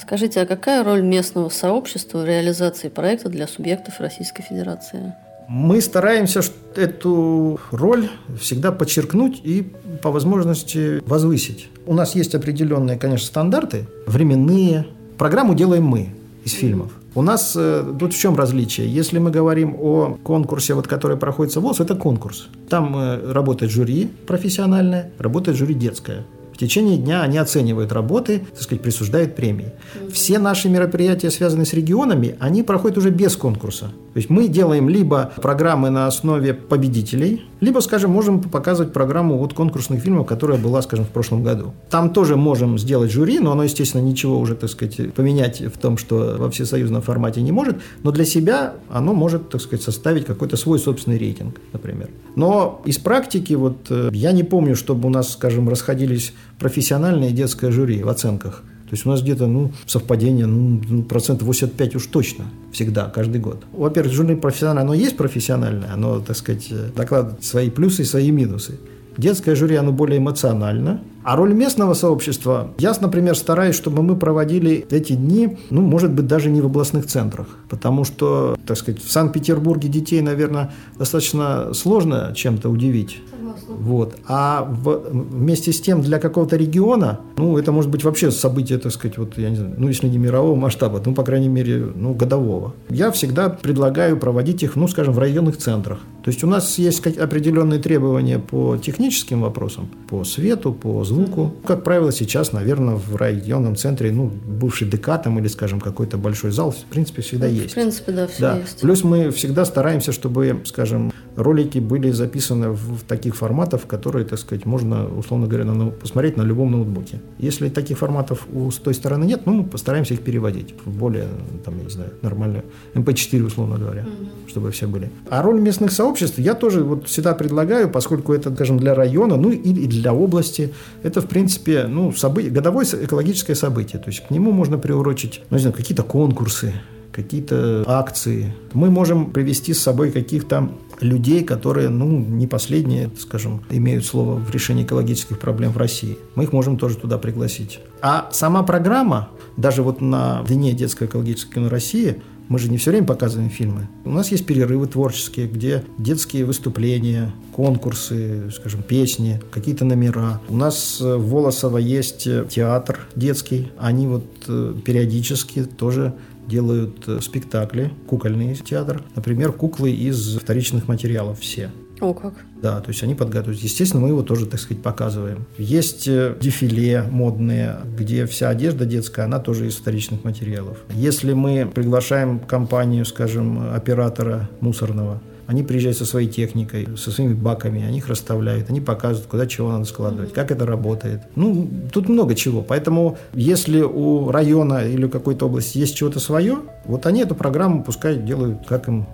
Скажите, 0.00 0.40
а 0.40 0.46
какая 0.46 0.84
роль 0.84 1.02
местного 1.02 1.48
сообщества 1.48 2.18
в 2.18 2.24
реализации 2.24 2.88
проекта 2.88 3.28
для 3.28 3.46
субъектов 3.46 4.00
Российской 4.00 4.42
Федерации? 4.42 5.14
Мы 5.48 5.80
стараемся 5.80 6.40
эту 6.76 7.60
роль 7.72 8.08
всегда 8.40 8.72
подчеркнуть 8.72 9.40
и 9.44 9.72
по 10.02 10.10
возможности 10.10 11.02
возвысить. 11.06 11.68
У 11.84 11.94
нас 11.94 12.14
есть 12.14 12.34
определенные, 12.34 12.96
конечно, 12.96 13.26
стандарты, 13.26 13.86
временные. 14.06 14.86
Программу 15.18 15.54
делаем 15.54 15.84
мы 15.84 16.14
из 16.44 16.52
фильмов. 16.52 16.92
У 17.14 17.22
нас 17.22 17.54
э, 17.56 17.84
тут 17.98 18.14
в 18.14 18.18
чем 18.18 18.36
различие? 18.36 18.88
Если 18.88 19.18
мы 19.18 19.30
говорим 19.30 19.76
о 19.78 20.16
конкурсе, 20.22 20.74
вот, 20.74 20.86
который 20.86 21.16
проходит 21.16 21.54
в 21.54 21.60
ВОЗ, 21.60 21.80
это 21.80 21.94
конкурс. 21.94 22.48
Там 22.70 22.96
э, 22.96 23.32
работает 23.32 23.70
жюри 23.70 24.10
профессиональное, 24.26 25.10
работает 25.18 25.58
жюри 25.58 25.74
детское. 25.74 26.24
В 26.62 26.64
течение 26.64 26.96
дня 26.96 27.22
они 27.22 27.38
оценивают 27.38 27.90
работы, 27.90 28.42
так 28.52 28.62
сказать, 28.62 28.82
присуждают 28.82 29.34
премии. 29.34 29.72
Все 30.12 30.38
наши 30.38 30.68
мероприятия, 30.68 31.28
связанные 31.32 31.66
с 31.66 31.72
регионами, 31.72 32.36
они 32.38 32.62
проходят 32.62 32.98
уже 32.98 33.10
без 33.10 33.34
конкурса. 33.34 33.86
То 33.86 34.18
есть 34.18 34.30
мы 34.30 34.46
делаем 34.46 34.88
либо 34.88 35.32
программы 35.42 35.90
на 35.90 36.06
основе 36.06 36.54
победителей, 36.54 37.42
либо, 37.60 37.80
скажем, 37.80 38.12
можем 38.12 38.42
показывать 38.42 38.92
программу 38.92 39.38
вот 39.38 39.54
конкурсных 39.54 40.02
фильмов, 40.02 40.26
которая 40.26 40.58
была, 40.58 40.82
скажем, 40.82 41.04
в 41.04 41.08
прошлом 41.08 41.42
году. 41.42 41.72
Там 41.90 42.12
тоже 42.12 42.36
можем 42.36 42.78
сделать 42.78 43.10
жюри, 43.10 43.40
но 43.40 43.52
оно, 43.52 43.64
естественно, 43.64 44.02
ничего 44.02 44.38
уже, 44.38 44.54
так 44.54 44.70
сказать, 44.70 45.14
поменять 45.14 45.60
в 45.60 45.78
том, 45.78 45.96
что 45.96 46.36
во 46.38 46.48
всесоюзном 46.50 47.02
формате 47.02 47.40
не 47.40 47.50
может, 47.50 47.78
но 48.04 48.12
для 48.12 48.24
себя 48.24 48.74
оно 48.88 49.14
может, 49.14 49.48
так 49.48 49.60
сказать, 49.60 49.82
составить 49.82 50.26
какой-то 50.26 50.56
свой 50.56 50.78
собственный 50.78 51.18
рейтинг, 51.18 51.56
например. 51.72 52.10
Но 52.36 52.82
из 52.84 52.98
практики 52.98 53.54
вот 53.54 53.86
э, 53.90 54.10
я 54.12 54.32
не 54.32 54.42
помню, 54.42 54.76
чтобы 54.76 55.08
у 55.08 55.10
нас, 55.10 55.32
скажем, 55.32 55.68
расходились 55.68 56.34
профессиональное 56.62 57.30
и 57.30 57.32
детское 57.32 57.70
жюри 57.72 58.02
в 58.02 58.08
оценках. 58.08 58.62
То 58.88 58.94
есть 58.94 59.06
у 59.06 59.08
нас 59.08 59.22
где-то 59.22 59.46
ну, 59.46 59.72
совпадение 59.86 60.46
ну, 60.46 60.80
ну 60.88 61.02
процентов 61.02 61.48
85 61.48 61.96
уж 61.96 62.06
точно 62.06 62.44
всегда, 62.72 63.06
каждый 63.08 63.40
год. 63.40 63.64
Во-первых, 63.72 64.12
журнал 64.12 64.36
профессиональное, 64.36 64.82
оно 64.82 64.94
есть 64.94 65.16
профессиональное, 65.16 65.92
оно, 65.92 66.20
так 66.20 66.36
сказать, 66.36 66.72
докладывает 66.94 67.42
свои 67.42 67.70
плюсы 67.70 68.02
и 68.02 68.04
свои 68.04 68.30
минусы. 68.30 68.78
Детское 69.16 69.56
жюри, 69.56 69.76
оно 69.76 69.92
более 69.92 70.18
эмоционально. 70.18 71.00
А 71.22 71.36
роль 71.36 71.52
местного 71.54 71.94
сообщества, 71.94 72.72
я, 72.78 72.92
например, 73.00 73.36
стараюсь, 73.36 73.76
чтобы 73.76 74.02
мы 74.02 74.16
проводили 74.16 74.86
эти 74.90 75.14
дни, 75.14 75.58
ну, 75.70 75.80
может 75.80 76.12
быть, 76.12 76.26
даже 76.26 76.50
не 76.50 76.60
в 76.60 76.66
областных 76.66 77.06
центрах. 77.06 77.46
Потому 77.68 78.04
что, 78.04 78.56
так 78.66 78.76
сказать, 78.76 79.02
в 79.02 79.10
Санкт-Петербурге 79.10 79.88
детей, 79.88 80.20
наверное, 80.20 80.72
достаточно 80.98 81.72
сложно 81.74 82.32
чем-то 82.34 82.68
удивить. 82.68 83.20
Вот. 83.68 84.16
А 84.28 84.64
в, 84.64 85.10
вместе 85.10 85.72
с 85.72 85.80
тем 85.80 86.02
для 86.02 86.18
какого-то 86.18 86.56
региона, 86.56 87.20
ну, 87.36 87.58
это 87.58 87.72
может 87.72 87.90
быть 87.90 88.04
вообще 88.04 88.30
событие, 88.30 88.78
так 88.78 88.92
сказать, 88.92 89.18
вот, 89.18 89.38
я 89.38 89.50
не 89.50 89.56
знаю, 89.56 89.74
ну, 89.76 89.88
если 89.88 90.08
не 90.08 90.18
мирового 90.18 90.54
масштаба, 90.54 91.02
ну, 91.04 91.14
по 91.14 91.22
крайней 91.22 91.48
мере, 91.48 91.88
ну, 91.94 92.14
годового. 92.14 92.74
Я 92.88 93.10
всегда 93.10 93.48
предлагаю 93.48 94.16
проводить 94.16 94.62
их, 94.62 94.76
ну, 94.76 94.88
скажем, 94.88 95.14
в 95.14 95.18
районных 95.18 95.56
центрах. 95.56 95.98
То 96.24 96.30
есть 96.30 96.44
у 96.44 96.46
нас 96.46 96.78
есть 96.78 97.04
определенные 97.18 97.80
требования 97.80 98.38
по 98.38 98.76
техническим 98.76 99.42
вопросам, 99.42 99.88
по 100.08 100.24
свету, 100.24 100.72
по 100.72 101.04
звуку. 101.12 101.54
Как 101.66 101.84
правило, 101.84 102.12
сейчас, 102.12 102.52
наверное, 102.52 102.94
в 102.94 103.16
районном 103.16 103.76
центре, 103.76 104.12
ну, 104.12 104.26
бывший 104.26 104.88
ДК 104.88 105.22
там 105.22 105.38
или, 105.38 105.48
скажем, 105.48 105.80
какой-то 105.80 106.18
большой 106.18 106.50
зал, 106.50 106.70
в 106.70 106.84
принципе, 106.90 107.22
всегда 107.22 107.46
ну, 107.46 107.54
есть. 107.54 107.72
В 107.72 107.74
принципе, 107.74 108.12
да, 108.12 108.26
все 108.26 108.40
да. 108.40 108.58
есть. 108.58 108.80
Плюс 108.80 109.04
мы 109.04 109.30
всегда 109.30 109.64
стараемся, 109.64 110.12
чтобы, 110.12 110.62
скажем, 110.64 111.12
ролики 111.36 111.78
были 111.78 112.10
записаны 112.10 112.70
в, 112.70 113.02
таких 113.06 113.36
форматах, 113.36 113.86
которые, 113.86 114.24
так 114.24 114.38
сказать, 114.38 114.66
можно, 114.66 115.06
условно 115.06 115.46
говоря, 115.46 115.64
на, 115.64 115.90
посмотреть 115.90 116.36
на 116.36 116.42
любом 116.42 116.72
ноутбуке. 116.72 117.20
Если 117.38 117.68
таких 117.68 117.98
форматов 117.98 118.46
у 118.52 118.70
с 118.70 118.76
той 118.76 118.94
стороны 118.94 119.24
нет, 119.24 119.42
ну, 119.46 119.54
мы 119.54 119.64
постараемся 119.64 120.14
их 120.14 120.20
переводить 120.20 120.74
в 120.84 120.90
более, 120.90 121.28
там, 121.64 121.76
я 121.78 121.84
не 121.84 121.90
знаю, 121.90 122.10
нормальную 122.22 122.64
MP4, 122.94 123.38
эм 123.38 123.46
условно 123.46 123.76
говоря, 123.76 124.02
mm-hmm. 124.02 124.48
чтобы 124.48 124.70
все 124.70 124.86
были. 124.86 125.10
А 125.30 125.42
роль 125.42 125.60
местных 125.60 125.92
сообществ 125.92 126.38
я 126.38 126.54
тоже 126.54 126.84
вот 126.84 127.08
всегда 127.08 127.34
предлагаю, 127.34 127.88
поскольку 127.88 128.32
это, 128.32 128.54
скажем, 128.54 128.78
для 128.78 128.94
района, 128.94 129.36
ну, 129.36 129.50
и 129.50 129.86
для 129.86 130.14
области, 130.14 130.72
это, 131.02 131.20
в 131.20 131.26
принципе, 131.26 131.86
ну, 131.86 132.12
событие, 132.12 132.52
годовое 132.52 132.84
экологическое 132.84 133.56
событие. 133.56 134.00
То 134.00 134.08
есть 134.08 134.26
к 134.26 134.30
нему 134.30 134.52
можно 134.52 134.78
приурочить, 134.78 135.42
ну, 135.50 135.56
не 135.56 135.62
знаю, 135.62 135.76
какие-то 135.76 136.02
конкурсы, 136.02 136.74
какие-то 137.12 137.84
акции. 137.86 138.54
Мы 138.72 138.90
можем 138.90 139.30
привести 139.30 139.74
с 139.74 139.80
собой 139.80 140.10
каких-то 140.10 140.70
людей, 141.02 141.44
которые, 141.44 141.88
ну, 141.88 142.06
не 142.18 142.46
последние, 142.46 143.10
скажем, 143.18 143.62
имеют 143.70 144.04
слово 144.04 144.34
в 144.34 144.50
решении 144.50 144.84
экологических 144.84 145.38
проблем 145.38 145.72
в 145.72 145.76
России. 145.76 146.18
Мы 146.34 146.44
их 146.44 146.52
можем 146.52 146.76
тоже 146.76 146.96
туда 146.96 147.18
пригласить. 147.18 147.80
А 148.00 148.28
сама 148.32 148.62
программа, 148.62 149.30
даже 149.56 149.82
вот 149.82 150.00
на 150.00 150.44
Дне 150.48 150.72
детского 150.72 151.06
экологического 151.06 151.54
кино 151.54 151.68
России, 151.68 152.22
мы 152.48 152.58
же 152.58 152.70
не 152.70 152.76
все 152.76 152.90
время 152.90 153.06
показываем 153.06 153.48
фильмы. 153.48 153.88
У 154.04 154.10
нас 154.10 154.30
есть 154.30 154.44
перерывы 154.44 154.86
творческие, 154.86 155.46
где 155.46 155.84
детские 155.96 156.44
выступления, 156.44 157.32
конкурсы, 157.52 158.50
скажем, 158.50 158.82
песни, 158.82 159.40
какие-то 159.50 159.84
номера. 159.84 160.40
У 160.48 160.56
нас 160.56 161.00
в 161.00 161.30
Волосово 161.30 161.78
есть 161.78 162.28
театр 162.50 163.00
детский. 163.16 163.70
Они 163.78 164.06
вот 164.06 164.26
э, 164.48 164.74
периодически 164.84 165.64
тоже 165.64 166.14
делают 166.52 167.08
э, 167.08 167.20
спектакли, 167.20 167.90
кукольный 168.06 168.54
театр. 168.54 169.02
Например, 169.16 169.52
куклы 169.52 169.90
из 169.90 170.36
вторичных 170.36 170.86
материалов 170.86 171.40
все. 171.40 171.70
О, 172.00 172.12
как? 172.12 172.34
Да, 172.60 172.80
то 172.80 172.90
есть 172.90 173.02
они 173.02 173.14
подготовят. 173.14 173.58
Естественно, 173.60 174.02
мы 174.02 174.08
его 174.08 174.22
тоже, 174.22 174.46
так 174.46 174.60
сказать, 174.60 174.82
показываем. 174.82 175.46
Есть 175.56 176.06
э, 176.08 176.36
дефиле 176.40 177.04
модные, 177.10 177.76
где 177.96 178.26
вся 178.26 178.50
одежда 178.50 178.84
детская, 178.84 179.22
она 179.22 179.38
тоже 179.38 179.66
из 179.66 179.76
вторичных 179.76 180.24
материалов. 180.24 180.78
Если 180.94 181.32
мы 181.32 181.70
приглашаем 181.72 182.38
компанию, 182.38 183.04
скажем, 183.06 183.72
оператора 183.74 184.50
мусорного, 184.60 185.22
они 185.46 185.62
приезжают 185.62 185.98
со 185.98 186.04
своей 186.04 186.28
техникой, 186.28 186.88
со 186.96 187.10
своими 187.10 187.34
баками, 187.34 187.84
они 187.84 187.98
их 187.98 188.08
расставляют, 188.08 188.70
они 188.70 188.80
показывают, 188.80 189.28
куда 189.28 189.46
чего 189.46 189.70
надо 189.72 189.84
складывать, 189.84 190.32
как 190.32 190.50
это 190.50 190.66
работает. 190.66 191.22
Ну, 191.36 191.68
тут 191.92 192.08
много 192.08 192.34
чего. 192.34 192.62
Поэтому, 192.62 193.18
если 193.34 193.80
у 193.80 194.30
района 194.30 194.86
или 194.86 195.08
какой-то 195.08 195.46
области 195.46 195.78
есть 195.78 195.96
чего-то 195.96 196.20
свое, 196.20 196.58
вот 196.84 197.06
они 197.06 197.22
эту 197.22 197.34
программу 197.34 197.82
пускай 197.82 198.16
делают, 198.16 198.66
как 198.66 198.88
им 198.88 199.06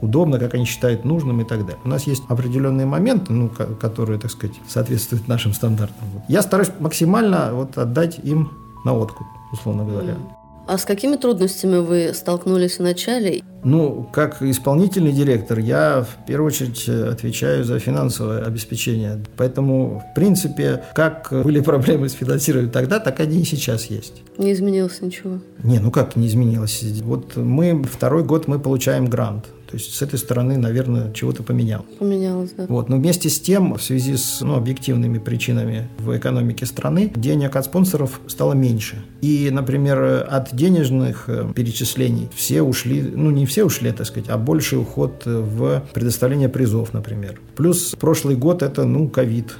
удобно, 0.00 0.38
как 0.38 0.54
они 0.54 0.64
считают 0.64 1.04
нужным 1.04 1.40
и 1.40 1.44
так 1.44 1.60
далее. 1.60 1.78
У 1.84 1.88
нас 1.88 2.06
есть 2.06 2.22
определенные 2.28 2.86
моменты, 2.86 3.32
ну, 3.32 3.48
которые, 3.48 4.18
так 4.18 4.30
сказать, 4.30 4.56
соответствуют 4.68 5.28
нашим 5.28 5.54
стандартам. 5.54 6.08
Я 6.28 6.42
стараюсь 6.42 6.70
максимально 6.80 7.50
вот 7.52 7.78
отдать 7.78 8.18
им 8.22 8.50
на 8.84 8.94
откуп, 8.94 9.26
условно 9.52 9.84
говоря. 9.84 10.16
А 10.66 10.78
с 10.78 10.84
какими 10.84 11.16
трудностями 11.16 11.78
вы 11.78 12.12
столкнулись 12.14 12.78
в 12.78 12.82
начале? 12.82 13.42
Ну, 13.64 14.08
как 14.12 14.42
исполнительный 14.42 15.12
директор, 15.12 15.58
я 15.58 16.02
в 16.04 16.26
первую 16.26 16.48
очередь 16.48 16.88
отвечаю 16.88 17.64
за 17.64 17.78
финансовое 17.78 18.44
обеспечение. 18.44 19.22
Поэтому, 19.36 20.02
в 20.10 20.14
принципе, 20.14 20.84
как 20.94 21.28
были 21.30 21.60
проблемы 21.60 22.08
с 22.08 22.12
финансированием 22.12 22.72
тогда, 22.72 22.98
так 22.98 23.20
они 23.20 23.40
и 23.40 23.44
сейчас 23.44 23.86
есть. 23.86 24.22
Не 24.38 24.52
изменилось 24.52 25.00
ничего? 25.00 25.38
Не, 25.62 25.78
ну 25.78 25.90
как 25.90 26.16
не 26.16 26.26
изменилось? 26.26 26.82
Вот 27.02 27.36
мы 27.36 27.82
второй 27.84 28.24
год 28.24 28.48
мы 28.48 28.58
получаем 28.58 29.06
грант. 29.06 29.46
То 29.72 29.78
есть 29.78 29.94
с 29.94 30.02
этой 30.02 30.18
стороны, 30.18 30.58
наверное, 30.58 31.10
чего-то 31.14 31.42
поменялось. 31.42 31.86
Поменялось, 31.98 32.50
да. 32.54 32.66
Вот. 32.68 32.90
Но 32.90 32.96
вместе 32.96 33.30
с 33.30 33.40
тем, 33.40 33.72
в 33.72 33.82
связи 33.82 34.18
с 34.18 34.42
ну, 34.42 34.54
объективными 34.54 35.16
причинами 35.16 35.88
в 35.98 36.14
экономике 36.14 36.66
страны, 36.66 37.10
денег 37.16 37.56
от 37.56 37.64
спонсоров 37.64 38.20
стало 38.26 38.52
меньше. 38.52 39.02
И, 39.22 39.48
например, 39.50 40.26
от 40.28 40.54
денежных 40.54 41.24
э, 41.28 41.50
перечислений 41.54 42.28
все 42.34 42.60
ушли, 42.60 43.00
ну 43.00 43.30
не 43.30 43.46
все 43.46 43.64
ушли, 43.64 43.92
так 43.92 44.06
сказать, 44.06 44.28
а 44.28 44.36
больше 44.36 44.76
уход 44.76 45.22
в 45.24 45.82
предоставление 45.94 46.50
призов, 46.50 46.92
например. 46.92 47.40
Плюс 47.56 47.94
прошлый 47.98 48.36
год 48.36 48.62
это, 48.62 48.84
ну, 48.84 49.08
ковид 49.08 49.56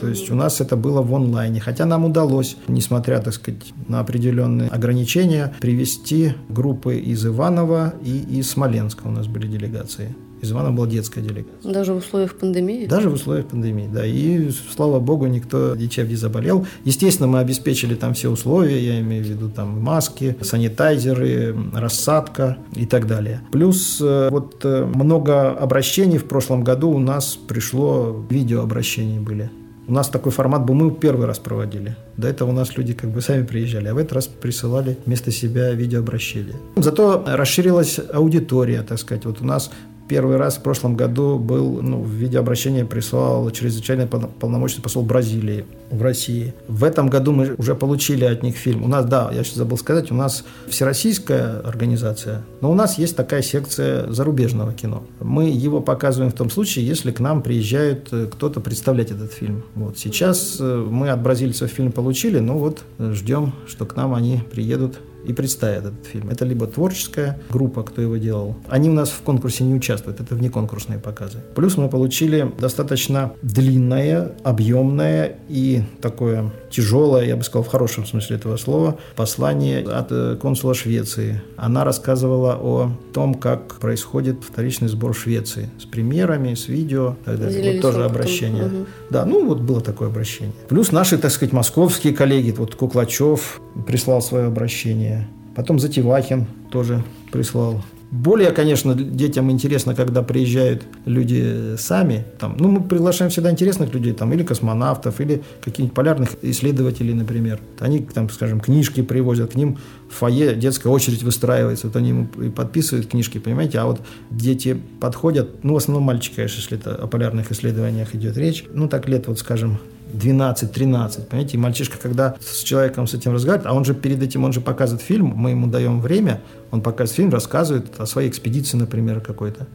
То 0.00 0.08
есть 0.08 0.30
у 0.30 0.34
нас 0.34 0.60
это 0.60 0.76
было 0.76 1.02
в 1.02 1.14
онлайне. 1.14 1.60
Хотя 1.60 1.84
нам 1.84 2.04
удалось, 2.04 2.56
несмотря, 2.68 3.18
так 3.20 3.34
сказать, 3.34 3.72
на 3.88 4.00
определенные 4.00 4.68
ограничения, 4.68 5.54
привести 5.60 6.34
группы 6.48 6.96
из 6.96 7.24
Иванова 7.26 7.94
и 8.02 8.38
из 8.38 8.50
Смоленска 8.50 9.06
у 9.06 9.10
нас 9.10 9.26
были 9.26 9.46
делегации. 9.46 10.14
Из 10.42 10.50
Ивана 10.50 10.72
была 10.72 10.88
детская 10.88 11.20
делегация. 11.20 11.72
Даже 11.72 11.94
в 11.94 11.98
условиях 11.98 12.34
пандемии? 12.34 12.86
Даже 12.86 13.08
в 13.08 13.12
условиях 13.14 13.46
пандемии, 13.46 13.88
да. 13.92 14.04
И, 14.04 14.50
слава 14.74 14.98
богу, 14.98 15.26
никто 15.26 15.76
ничем 15.76 16.08
не 16.08 16.16
заболел. 16.16 16.66
Естественно, 16.84 17.28
мы 17.28 17.38
обеспечили 17.38 17.94
там 17.94 18.12
все 18.14 18.28
условия, 18.28 18.84
я 18.84 19.00
имею 19.00 19.22
в 19.22 19.28
виду 19.28 19.48
там 19.48 19.80
маски, 19.80 20.36
санитайзеры, 20.40 21.56
рассадка 21.72 22.58
и 22.74 22.86
так 22.86 23.06
далее. 23.06 23.42
Плюс 23.52 24.00
э, 24.00 24.30
вот 24.32 24.64
э, 24.64 24.84
много 24.84 25.52
обращений 25.52 26.18
в 26.18 26.24
прошлом 26.24 26.64
году 26.64 26.90
у 26.90 26.98
нас 26.98 27.36
пришло, 27.46 28.26
видеообращения 28.28 29.20
были. 29.20 29.48
У 29.88 29.92
нас 29.92 30.08
такой 30.08 30.30
формат 30.30 30.64
был, 30.64 30.74
мы 30.74 30.90
первый 30.92 31.26
раз 31.26 31.38
проводили. 31.38 31.96
До 32.16 32.28
этого 32.28 32.50
у 32.50 32.52
нас 32.52 32.76
люди 32.76 32.92
как 32.92 33.10
бы 33.10 33.20
сами 33.20 33.44
приезжали, 33.44 33.88
а 33.88 33.94
в 33.94 33.98
этот 33.98 34.12
раз 34.12 34.26
присылали 34.26 34.96
вместо 35.06 35.32
себя 35.32 35.72
видеообращения. 35.72 36.54
Зато 36.76 37.24
расширилась 37.26 37.98
аудитория, 38.12 38.82
так 38.82 38.98
сказать. 38.98 39.24
Вот 39.24 39.40
у 39.40 39.44
нас 39.44 39.72
Первый 40.12 40.36
раз 40.36 40.58
в 40.58 40.60
прошлом 40.60 40.94
году 40.94 41.38
был, 41.38 41.80
ну, 41.80 42.02
в 42.02 42.10
виде 42.10 42.38
обращения 42.38 42.84
прислал 42.84 43.50
чрезвычайный 43.50 44.06
полномочный 44.06 44.82
посол 44.82 45.04
Бразилии 45.04 45.64
в 45.90 46.02
России. 46.02 46.52
В 46.68 46.84
этом 46.84 47.08
году 47.08 47.32
мы 47.32 47.54
уже 47.56 47.74
получили 47.74 48.26
от 48.26 48.42
них 48.42 48.56
фильм. 48.56 48.84
У 48.84 48.88
нас, 48.88 49.06
да, 49.06 49.30
я 49.32 49.42
сейчас 49.42 49.56
забыл 49.56 49.78
сказать, 49.78 50.10
у 50.10 50.14
нас 50.14 50.44
всероссийская 50.68 51.60
организация, 51.60 52.42
но 52.60 52.70
у 52.70 52.74
нас 52.74 52.98
есть 52.98 53.16
такая 53.16 53.40
секция 53.40 54.12
зарубежного 54.12 54.74
кино. 54.74 55.02
Мы 55.18 55.48
его 55.48 55.80
показываем 55.80 56.30
в 56.30 56.34
том 56.34 56.50
случае, 56.50 56.86
если 56.86 57.10
к 57.10 57.18
нам 57.18 57.40
приезжает 57.40 58.08
э, 58.12 58.26
кто-то 58.30 58.60
представлять 58.60 59.12
этот 59.12 59.32
фильм. 59.32 59.64
Вот 59.74 59.96
сейчас 59.96 60.58
э, 60.60 60.86
мы 60.90 61.08
от 61.08 61.22
бразильцев 61.22 61.70
фильм 61.70 61.90
получили, 61.90 62.38
но 62.38 62.58
вот 62.58 62.82
э, 62.98 63.12
ждем, 63.14 63.54
что 63.66 63.86
к 63.86 63.96
нам 63.96 64.12
они 64.12 64.42
приедут 64.50 64.98
и 65.24 65.32
представят 65.32 65.86
этот 65.86 66.06
фильм. 66.06 66.30
Это 66.30 66.44
либо 66.44 66.66
творческая 66.66 67.38
группа, 67.50 67.82
кто 67.82 68.02
его 68.02 68.16
делал. 68.16 68.56
Они 68.68 68.88
у 68.88 68.92
нас 68.92 69.10
в 69.10 69.22
конкурсе 69.22 69.64
не 69.64 69.74
участвуют, 69.74 70.20
это 70.20 70.34
внеконкурсные 70.34 70.98
показы. 70.98 71.38
Плюс 71.54 71.76
мы 71.76 71.88
получили 71.88 72.52
достаточно 72.58 73.32
длинное, 73.42 74.32
объемное 74.42 75.36
и 75.48 75.82
такое 76.00 76.50
тяжелое, 76.70 77.26
я 77.26 77.36
бы 77.36 77.44
сказал 77.44 77.64
в 77.64 77.68
хорошем 77.68 78.06
смысле 78.06 78.36
этого 78.36 78.56
слова, 78.56 78.98
послание 79.14 79.80
от 79.80 80.06
э, 80.10 80.36
консула 80.40 80.74
Швеции. 80.74 81.42
Она 81.56 81.84
рассказывала 81.84 82.58
о 82.60 82.90
том, 83.12 83.34
как 83.34 83.74
происходит 83.74 84.42
вторичный 84.42 84.88
сбор 84.88 85.14
Швеции 85.14 85.70
с 85.78 85.84
примерами, 85.84 86.54
с 86.54 86.68
видео. 86.68 87.16
Так 87.24 87.38
далее. 87.38 87.74
Вот 87.74 87.82
тоже 87.82 88.04
обращение. 88.04 88.64
Угу. 88.64 88.86
Да, 89.10 89.24
ну 89.24 89.46
вот 89.46 89.60
было 89.60 89.80
такое 89.80 90.08
обращение. 90.08 90.54
Плюс 90.68 90.92
наши, 90.92 91.18
так 91.18 91.30
сказать, 91.30 91.52
московские 91.52 92.14
коллеги, 92.14 92.52
вот 92.52 92.74
Куклачев 92.74 93.60
прислал 93.86 94.22
свое 94.22 94.46
обращение. 94.46 95.11
Потом 95.54 95.78
Затевахин 95.78 96.46
тоже 96.70 97.04
прислал 97.30 97.82
более, 98.12 98.50
конечно, 98.50 98.94
детям 98.94 99.50
интересно, 99.50 99.94
когда 99.94 100.22
приезжают 100.22 100.82
люди 101.06 101.76
сами. 101.78 102.26
Там, 102.38 102.58
ну, 102.58 102.68
мы 102.68 102.82
приглашаем 102.82 103.30
всегда 103.30 103.50
интересных 103.50 103.94
людей, 103.94 104.12
там, 104.12 104.30
или 104.34 104.42
космонавтов, 104.42 105.18
или 105.22 105.42
каких-нибудь 105.62 105.94
полярных 105.94 106.36
исследователей, 106.42 107.14
например. 107.14 107.58
Они, 107.80 108.00
там, 108.00 108.28
скажем, 108.28 108.60
книжки 108.60 109.00
привозят, 109.00 109.52
к 109.52 109.54
ним 109.54 109.78
в 110.10 110.14
фойе 110.14 110.54
детская 110.54 110.90
очередь 110.90 111.22
выстраивается, 111.22 111.86
вот 111.86 111.96
они 111.96 112.10
ему 112.10 112.28
и 112.38 112.50
подписывают 112.50 113.06
книжки, 113.06 113.38
понимаете, 113.38 113.78
а 113.78 113.86
вот 113.86 114.02
дети 114.30 114.78
подходят, 115.00 115.64
ну, 115.64 115.72
в 115.72 115.76
основном 115.78 116.02
мальчики, 116.02 116.34
конечно, 116.36 116.60
если 116.60 116.76
это 116.76 116.94
о 116.94 117.06
полярных 117.06 117.50
исследованиях 117.50 118.14
идет 118.14 118.36
речь, 118.36 118.66
ну, 118.74 118.88
так 118.88 119.08
лет, 119.08 119.26
вот, 119.26 119.38
скажем, 119.38 119.78
12-13, 120.12 121.26
понимаете, 121.26 121.56
и 121.56 121.60
мальчишка, 121.60 121.98
когда 121.98 122.36
с 122.40 122.62
человеком 122.62 123.06
с 123.06 123.14
этим 123.14 123.32
разговаривает, 123.32 123.70
а 123.70 123.74
он 123.74 123.84
же 123.84 123.94
перед 123.94 124.22
этим, 124.22 124.44
он 124.44 124.52
же 124.52 124.60
показывает 124.60 125.02
фильм, 125.02 125.32
мы 125.36 125.50
ему 125.50 125.66
даем 125.66 126.00
время, 126.00 126.40
он 126.70 126.80
показывает 126.80 127.16
фильм, 127.16 127.30
рассказывает 127.30 127.86
о 127.98 128.06
своей 128.06 128.28
экспедиции, 128.28 128.76
например, 128.76 129.20
какой-то. 129.20 129.66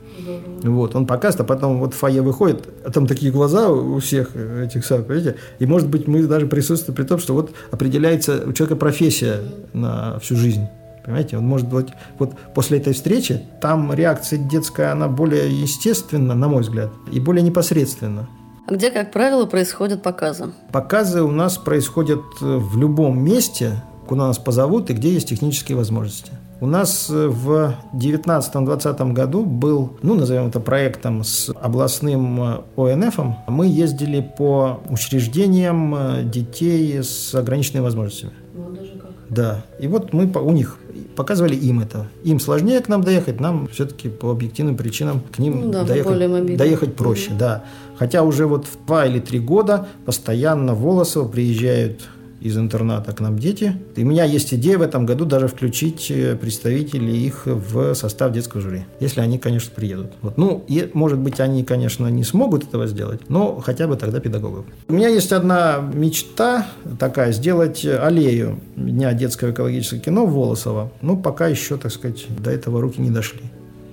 Вот, 0.63 0.95
он 0.95 1.05
показывает, 1.05 1.41
а 1.41 1.53
потом 1.53 1.79
вот 1.79 1.93
в 1.93 1.97
фойе 1.97 2.21
выходит, 2.21 2.67
а 2.85 2.91
там 2.91 3.07
такие 3.07 3.31
глаза 3.31 3.69
у 3.69 3.99
всех 3.99 4.35
этих 4.35 4.85
самых, 4.85 5.09
видите, 5.09 5.35
и 5.59 5.65
может 5.65 5.87
быть 5.87 6.07
мы 6.07 6.25
даже 6.25 6.47
присутствуем 6.47 6.95
при 6.95 7.03
том, 7.03 7.19
что 7.19 7.33
вот 7.33 7.51
определяется 7.71 8.43
у 8.45 8.53
человека 8.53 8.75
профессия 8.75 9.41
на 9.73 10.19
всю 10.19 10.35
жизнь. 10.35 10.67
Понимаете, 11.05 11.37
он 11.37 11.45
может 11.45 11.69
быть, 11.69 11.87
вот 12.19 12.33
после 12.53 12.79
этой 12.79 12.93
встречи, 12.93 13.41
там 13.61 13.93
реакция 13.93 14.39
детская, 14.39 14.91
она 14.91 15.07
более 15.07 15.61
естественна, 15.61 16.35
на 16.35 16.49
мой 16.49 16.63
взгляд, 16.63 16.91
и 17.13 17.21
более 17.21 17.43
непосредственна. 17.43 18.27
А 18.67 18.73
где, 18.73 18.91
как 18.91 19.11
правило, 19.11 19.45
происходят 19.45 20.03
показы? 20.03 20.51
Показы 20.73 21.23
у 21.23 21.31
нас 21.31 21.57
происходят 21.57 22.19
э, 22.41 22.57
в 22.57 22.77
любом 22.77 23.17
месте, 23.17 23.81
куда 24.05 24.27
нас 24.27 24.37
позовут 24.39 24.89
и 24.89 24.93
где 24.93 25.13
есть 25.13 25.29
технические 25.29 25.77
возможности. 25.77 26.33
У 26.59 26.67
нас 26.67 27.09
э, 27.09 27.27
в 27.27 27.75
2019-2020 27.93 29.13
году 29.13 29.45
был, 29.45 29.97
ну, 30.01 30.15
назовем 30.15 30.47
это 30.47 30.59
проектом 30.59 31.23
с 31.23 31.49
областным 31.61 32.41
э, 32.75 32.93
ОНФом. 32.93 33.37
Мы 33.47 33.67
ездили 33.67 34.19
по 34.37 34.81
учреждениям 34.89 36.29
детей 36.29 37.01
с 37.01 37.33
ограниченными 37.35 37.85
возможностями. 37.85 38.33
Вот 38.53 38.73
даже 38.73 38.91
как. 38.99 39.11
Да. 39.29 39.61
И 39.79 39.87
вот 39.87 40.11
мы 40.11 40.25
у 40.25 40.51
них 40.51 40.77
показывали 41.17 41.55
им 41.55 41.81
это. 41.81 42.07
Им 42.23 42.39
сложнее 42.39 42.79
к 42.79 42.87
нам 42.87 43.03
доехать, 43.03 43.41
нам 43.41 43.67
все-таки 43.67 44.07
по 44.07 44.31
объективным 44.31 44.77
причинам 44.77 45.21
к 45.35 45.39
ним 45.39 45.61
ну, 45.65 45.71
да, 45.71 45.83
доехать, 45.83 46.55
доехать 46.55 46.95
проще. 46.95 47.31
Mm-hmm. 47.31 47.37
Да. 47.37 47.63
Хотя 47.97 48.21
уже 48.21 48.45
вот 48.45 48.67
в 48.67 48.85
два 48.85 49.05
или 49.05 49.19
три 49.19 49.39
года 49.39 49.87
постоянно 50.05 50.75
в 50.75 50.81
Волосово 50.81 51.27
приезжают 51.27 52.01
из 52.41 52.57
интерната 52.57 53.11
к 53.13 53.19
нам 53.19 53.37
дети. 53.39 53.75
И 53.95 54.03
у 54.03 54.07
меня 54.07 54.23
есть 54.23 54.53
идея 54.53 54.77
в 54.77 54.81
этом 54.81 55.05
году 55.05 55.25
даже 55.25 55.47
включить 55.47 56.11
э, 56.11 56.35
представителей 56.35 57.25
их 57.25 57.43
в 57.45 57.93
состав 57.95 58.31
детского 58.31 58.61
жюри, 58.61 58.85
если 58.99 59.21
они, 59.21 59.37
конечно, 59.37 59.71
приедут. 59.75 60.13
Вот. 60.21 60.37
Ну, 60.37 60.63
и, 60.67 60.89
может 60.93 61.19
быть, 61.19 61.39
они, 61.39 61.63
конечно, 61.63 62.07
не 62.07 62.23
смогут 62.23 62.63
этого 62.63 62.87
сделать, 62.87 63.21
но 63.29 63.59
хотя 63.59 63.87
бы 63.87 63.95
тогда 63.95 64.19
педагогов. 64.19 64.65
У 64.87 64.93
меня 64.93 65.07
есть 65.07 65.31
одна 65.31 65.79
мечта 65.93 66.67
такая, 66.99 67.31
сделать 67.31 67.85
аллею 67.85 68.59
Дня 68.75 69.13
детского 69.13 69.51
экологического 69.51 69.99
кино 69.99 70.25
в 70.25 70.33
Волосово. 70.33 70.91
Ну, 71.01 71.17
пока 71.17 71.47
еще, 71.47 71.77
так 71.77 71.91
сказать, 71.91 72.25
до 72.29 72.51
этого 72.51 72.81
руки 72.81 73.01
не 73.01 73.09
дошли. 73.09 73.41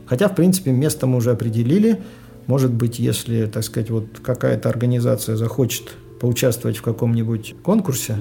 Хотя, 0.06 0.28
в 0.28 0.34
принципе, 0.34 0.70
место 0.70 1.06
мы 1.06 1.16
уже 1.16 1.30
определили– 1.30 2.00
может 2.46 2.72
быть, 2.72 2.98
если, 2.98 3.46
так 3.46 3.64
сказать, 3.64 3.90
вот 3.90 4.04
какая-то 4.22 4.68
организация 4.68 5.36
захочет 5.36 5.92
поучаствовать 6.24 6.78
в 6.78 6.82
каком-нибудь 6.82 7.54
конкурсе 7.62 8.16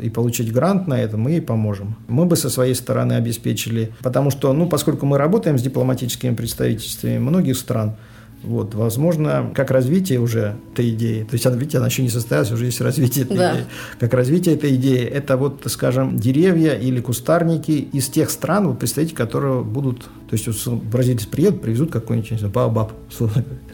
и 0.00 0.10
получить 0.10 0.52
грант 0.52 0.86
на 0.86 0.94
это, 0.94 1.16
мы 1.16 1.32
ей 1.32 1.40
поможем. 1.42 1.96
Мы 2.06 2.24
бы 2.24 2.36
со 2.36 2.50
своей 2.50 2.74
стороны 2.74 3.14
обеспечили, 3.14 3.90
потому 4.00 4.30
что, 4.30 4.52
ну, 4.52 4.68
поскольку 4.68 5.06
мы 5.06 5.18
работаем 5.18 5.58
с 5.58 5.62
дипломатическими 5.62 6.36
представительствами 6.36 7.18
многих 7.18 7.58
стран, 7.58 7.96
вот, 8.44 8.76
возможно, 8.76 9.50
как 9.56 9.72
развитие 9.72 10.20
уже 10.20 10.54
этой 10.72 10.90
идеи, 10.90 11.24
то 11.24 11.34
есть, 11.34 11.46
видите, 11.46 11.78
она 11.78 11.88
еще 11.88 12.02
не 12.02 12.10
состоялась, 12.10 12.52
уже 12.52 12.66
есть 12.66 12.80
развитие 12.80 13.24
этой 13.24 13.36
да. 13.36 13.54
идеи. 13.54 13.64
Как 13.98 14.14
развитие 14.14 14.54
этой 14.54 14.76
идеи, 14.76 15.02
это 15.02 15.36
вот, 15.36 15.64
скажем, 15.66 16.16
деревья 16.16 16.74
или 16.74 17.00
кустарники 17.00 17.72
из 17.72 18.06
тех 18.06 18.30
стран, 18.30 18.68
вот, 18.68 18.78
представители 18.78 19.16
которые 19.16 19.64
будут, 19.64 20.02
то 20.02 20.36
есть, 20.36 20.46
вот, 20.46 20.80
бразильцы 20.84 21.26
приедут, 21.26 21.60
привезут 21.60 21.90
какой-нибудь, 21.90 22.30
не 22.30 22.38
знаю, 22.38 22.52
баобаб, 22.52 22.92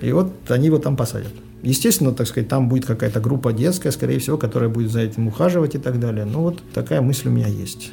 и 0.00 0.10
вот 0.10 0.32
они 0.48 0.68
его 0.68 0.78
там 0.78 0.96
посадят. 0.96 1.32
Естественно, 1.64 2.12
так 2.12 2.26
сказать, 2.26 2.48
там 2.48 2.68
будет 2.68 2.86
какая-то 2.86 3.20
группа 3.20 3.52
детская, 3.52 3.90
скорее 3.90 4.18
всего, 4.18 4.36
которая 4.36 4.68
будет 4.68 4.90
за 4.90 5.00
этим 5.00 5.28
ухаживать 5.28 5.74
и 5.74 5.78
так 5.78 5.98
далее. 5.98 6.24
Ну, 6.24 6.42
вот 6.42 6.62
такая 6.72 7.00
мысль 7.00 7.28
у 7.28 7.30
меня 7.32 7.48
есть 7.48 7.92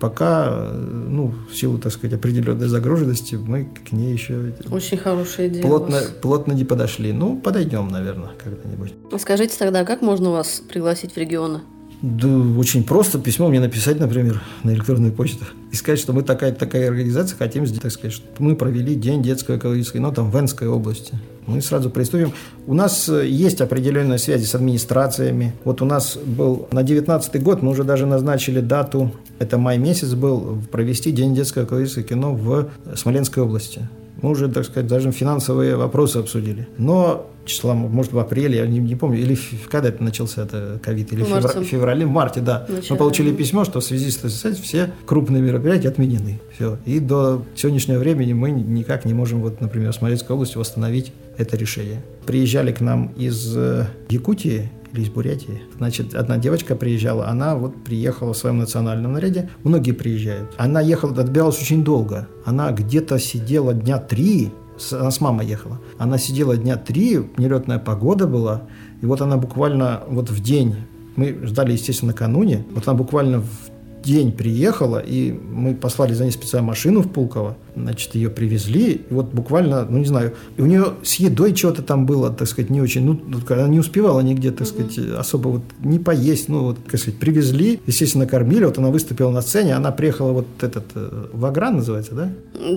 пока, 0.00 0.70
ну, 0.72 1.34
в 1.50 1.54
силу, 1.54 1.78
так 1.78 1.92
сказать, 1.92 2.14
определенной 2.18 2.66
загруженности, 2.66 3.34
мы 3.36 3.66
к 3.66 3.92
ней 3.92 4.12
еще 4.12 4.54
Очень 4.70 4.96
хорошая 4.96 5.48
идея 5.48 5.62
плотно, 5.62 6.00
плотно 6.22 6.52
не 6.52 6.64
подошли. 6.64 7.12
Ну, 7.12 7.38
подойдем, 7.38 7.88
наверное, 7.88 8.30
когда-нибудь. 8.42 8.94
Скажите 9.20 9.56
тогда, 9.58 9.84
как 9.84 10.00
можно 10.00 10.30
вас 10.30 10.62
пригласить 10.66 11.12
в 11.12 11.16
регионы? 11.18 11.60
Да, 12.02 12.28
очень 12.56 12.82
просто 12.82 13.18
письмо 13.18 13.48
мне 13.48 13.60
написать, 13.60 14.00
например, 14.00 14.40
на 14.62 14.70
электронную 14.70 15.12
почту 15.12 15.44
и 15.70 15.76
сказать, 15.76 16.00
что 16.00 16.14
мы 16.14 16.22
такая 16.22 16.52
такая 16.52 16.88
организация, 16.88 17.36
хотим, 17.36 17.66
так 17.66 17.92
сказать, 17.92 18.14
чтобы 18.14 18.32
мы 18.38 18.56
провели 18.56 18.94
День 18.94 19.22
детского 19.22 19.58
экологического, 19.58 20.00
ну, 20.00 20.12
там, 20.12 20.30
в 20.30 20.34
Венской 20.34 20.66
области. 20.66 21.12
Мы 21.46 21.60
сразу 21.60 21.90
приступим. 21.90 22.32
У 22.66 22.74
нас 22.74 23.08
э, 23.08 23.26
есть 23.26 23.60
определенные 23.60 24.18
связи 24.18 24.44
с 24.44 24.54
администрациями. 24.54 25.52
Вот 25.64 25.82
у 25.82 25.84
нас 25.84 26.16
был 26.16 26.68
на 26.72 26.82
19 26.82 27.42
год, 27.42 27.60
мы 27.60 27.70
уже 27.70 27.84
даже 27.84 28.06
назначили 28.06 28.60
дату, 28.60 29.12
это 29.38 29.58
май 29.58 29.76
месяц 29.76 30.14
был, 30.14 30.58
провести 30.70 31.10
День 31.10 31.34
детского 31.34 31.64
экологического 31.64 32.04
кино 32.04 32.34
в 32.34 32.70
Смоленской 32.96 33.42
области. 33.42 33.88
Мы 34.22 34.30
уже, 34.30 34.48
так 34.48 34.64
сказать, 34.64 34.86
даже 34.86 35.12
финансовые 35.12 35.76
вопросы 35.76 36.18
обсудили. 36.18 36.68
Но 36.78 37.30
числа, 37.44 37.74
может, 37.74 38.12
в 38.12 38.18
апреле, 38.18 38.58
я 38.58 38.66
не, 38.66 38.78
не 38.78 38.96
помню, 38.96 39.18
или 39.18 39.36
когда 39.70 39.88
это 39.88 40.02
начался, 40.02 40.42
это 40.42 40.78
ковид, 40.82 41.12
или 41.12 41.22
в 41.22 41.26
февра, 41.26 41.64
феврале, 41.64 42.06
в 42.06 42.10
марте, 42.10 42.40
да. 42.40 42.66
Начало. 42.68 42.84
Мы 42.90 42.96
получили 42.96 43.32
письмо, 43.32 43.64
что 43.64 43.80
в 43.80 43.84
связи 43.84 44.10
с 44.10 44.44
этим 44.44 44.62
все 44.62 44.92
крупные 45.06 45.42
мероприятия 45.42 45.88
отменены. 45.88 46.40
Все. 46.54 46.78
И 46.86 47.00
до 47.00 47.44
сегодняшнего 47.54 47.98
времени 47.98 48.32
мы 48.32 48.50
никак 48.50 49.04
не 49.04 49.14
можем, 49.14 49.40
вот, 49.40 49.60
например, 49.60 49.92
в 49.92 49.94
Смоленской 49.96 50.34
области 50.34 50.56
восстановить 50.58 51.12
это 51.36 51.56
решение. 51.56 52.02
Приезжали 52.26 52.72
к 52.72 52.80
нам 52.80 53.12
из 53.16 53.56
э, 53.56 53.86
Якутии 54.10 54.70
или 54.92 55.02
из 55.02 55.08
Бурятии. 55.08 55.62
Значит, 55.78 56.14
одна 56.14 56.38
девочка 56.38 56.74
приезжала, 56.76 57.28
она 57.28 57.56
вот 57.56 57.82
приехала 57.84 58.32
в 58.32 58.36
своем 58.36 58.58
национальном 58.58 59.12
наряде. 59.12 59.50
Многие 59.64 59.92
приезжают. 59.92 60.54
Она 60.56 60.80
ехала, 60.80 61.12
отбиралась 61.20 61.60
очень 61.60 61.84
долго. 61.84 62.28
Она 62.44 62.72
где-то 62.72 63.18
сидела 63.18 63.74
дня 63.74 63.98
три, 63.98 64.50
она 64.92 65.10
с 65.10 65.20
мамой 65.20 65.46
ехала. 65.46 65.80
Она 65.98 66.18
сидела 66.18 66.56
дня 66.56 66.76
три, 66.76 67.20
нелетная 67.36 67.78
погода 67.78 68.26
была. 68.26 68.62
И 69.02 69.06
вот 69.06 69.20
она 69.20 69.36
буквально 69.36 70.02
вот 70.08 70.30
в 70.30 70.42
день 70.42 70.76
мы 71.16 71.38
ждали, 71.42 71.72
естественно, 71.72 72.12
накануне. 72.12 72.64
Вот 72.72 72.86
она 72.88 72.96
буквально 72.96 73.40
в 73.40 73.69
день 74.02 74.32
приехала, 74.32 74.98
и 74.98 75.32
мы 75.32 75.74
послали 75.74 76.14
за 76.14 76.24
ней 76.24 76.30
специальную 76.30 76.68
машину 76.68 77.02
в 77.02 77.10
Пулково, 77.10 77.56
значит, 77.76 78.14
ее 78.14 78.30
привезли, 78.30 78.92
и 78.92 79.14
вот 79.14 79.32
буквально, 79.32 79.84
ну, 79.88 79.98
не 79.98 80.04
знаю, 80.04 80.34
и 80.56 80.62
у 80.62 80.66
нее 80.66 80.94
с 81.02 81.14
едой 81.16 81.54
что-то 81.54 81.82
там 81.82 82.06
было, 82.06 82.30
так 82.30 82.48
сказать, 82.48 82.70
не 82.70 82.80
очень, 82.80 83.04
ну, 83.04 83.40
она 83.48 83.68
не 83.68 83.78
успевала 83.78 84.20
нигде, 84.20 84.50
так 84.50 84.66
сказать, 84.66 84.98
особо 84.98 85.48
вот 85.48 85.62
не 85.80 85.98
поесть, 85.98 86.48
ну, 86.48 86.64
вот, 86.64 86.84
так 86.84 87.00
сказать, 87.00 87.18
привезли, 87.18 87.80
естественно, 87.86 88.26
кормили, 88.26 88.64
вот 88.64 88.78
она 88.78 88.88
выступила 88.88 89.30
на 89.30 89.42
сцене, 89.42 89.74
она 89.74 89.90
приехала 89.92 90.32
вот 90.32 90.46
этот, 90.60 90.84
э, 90.94 91.26
Вагран 91.32 91.76
называется, 91.76 92.14
да? 92.14 92.32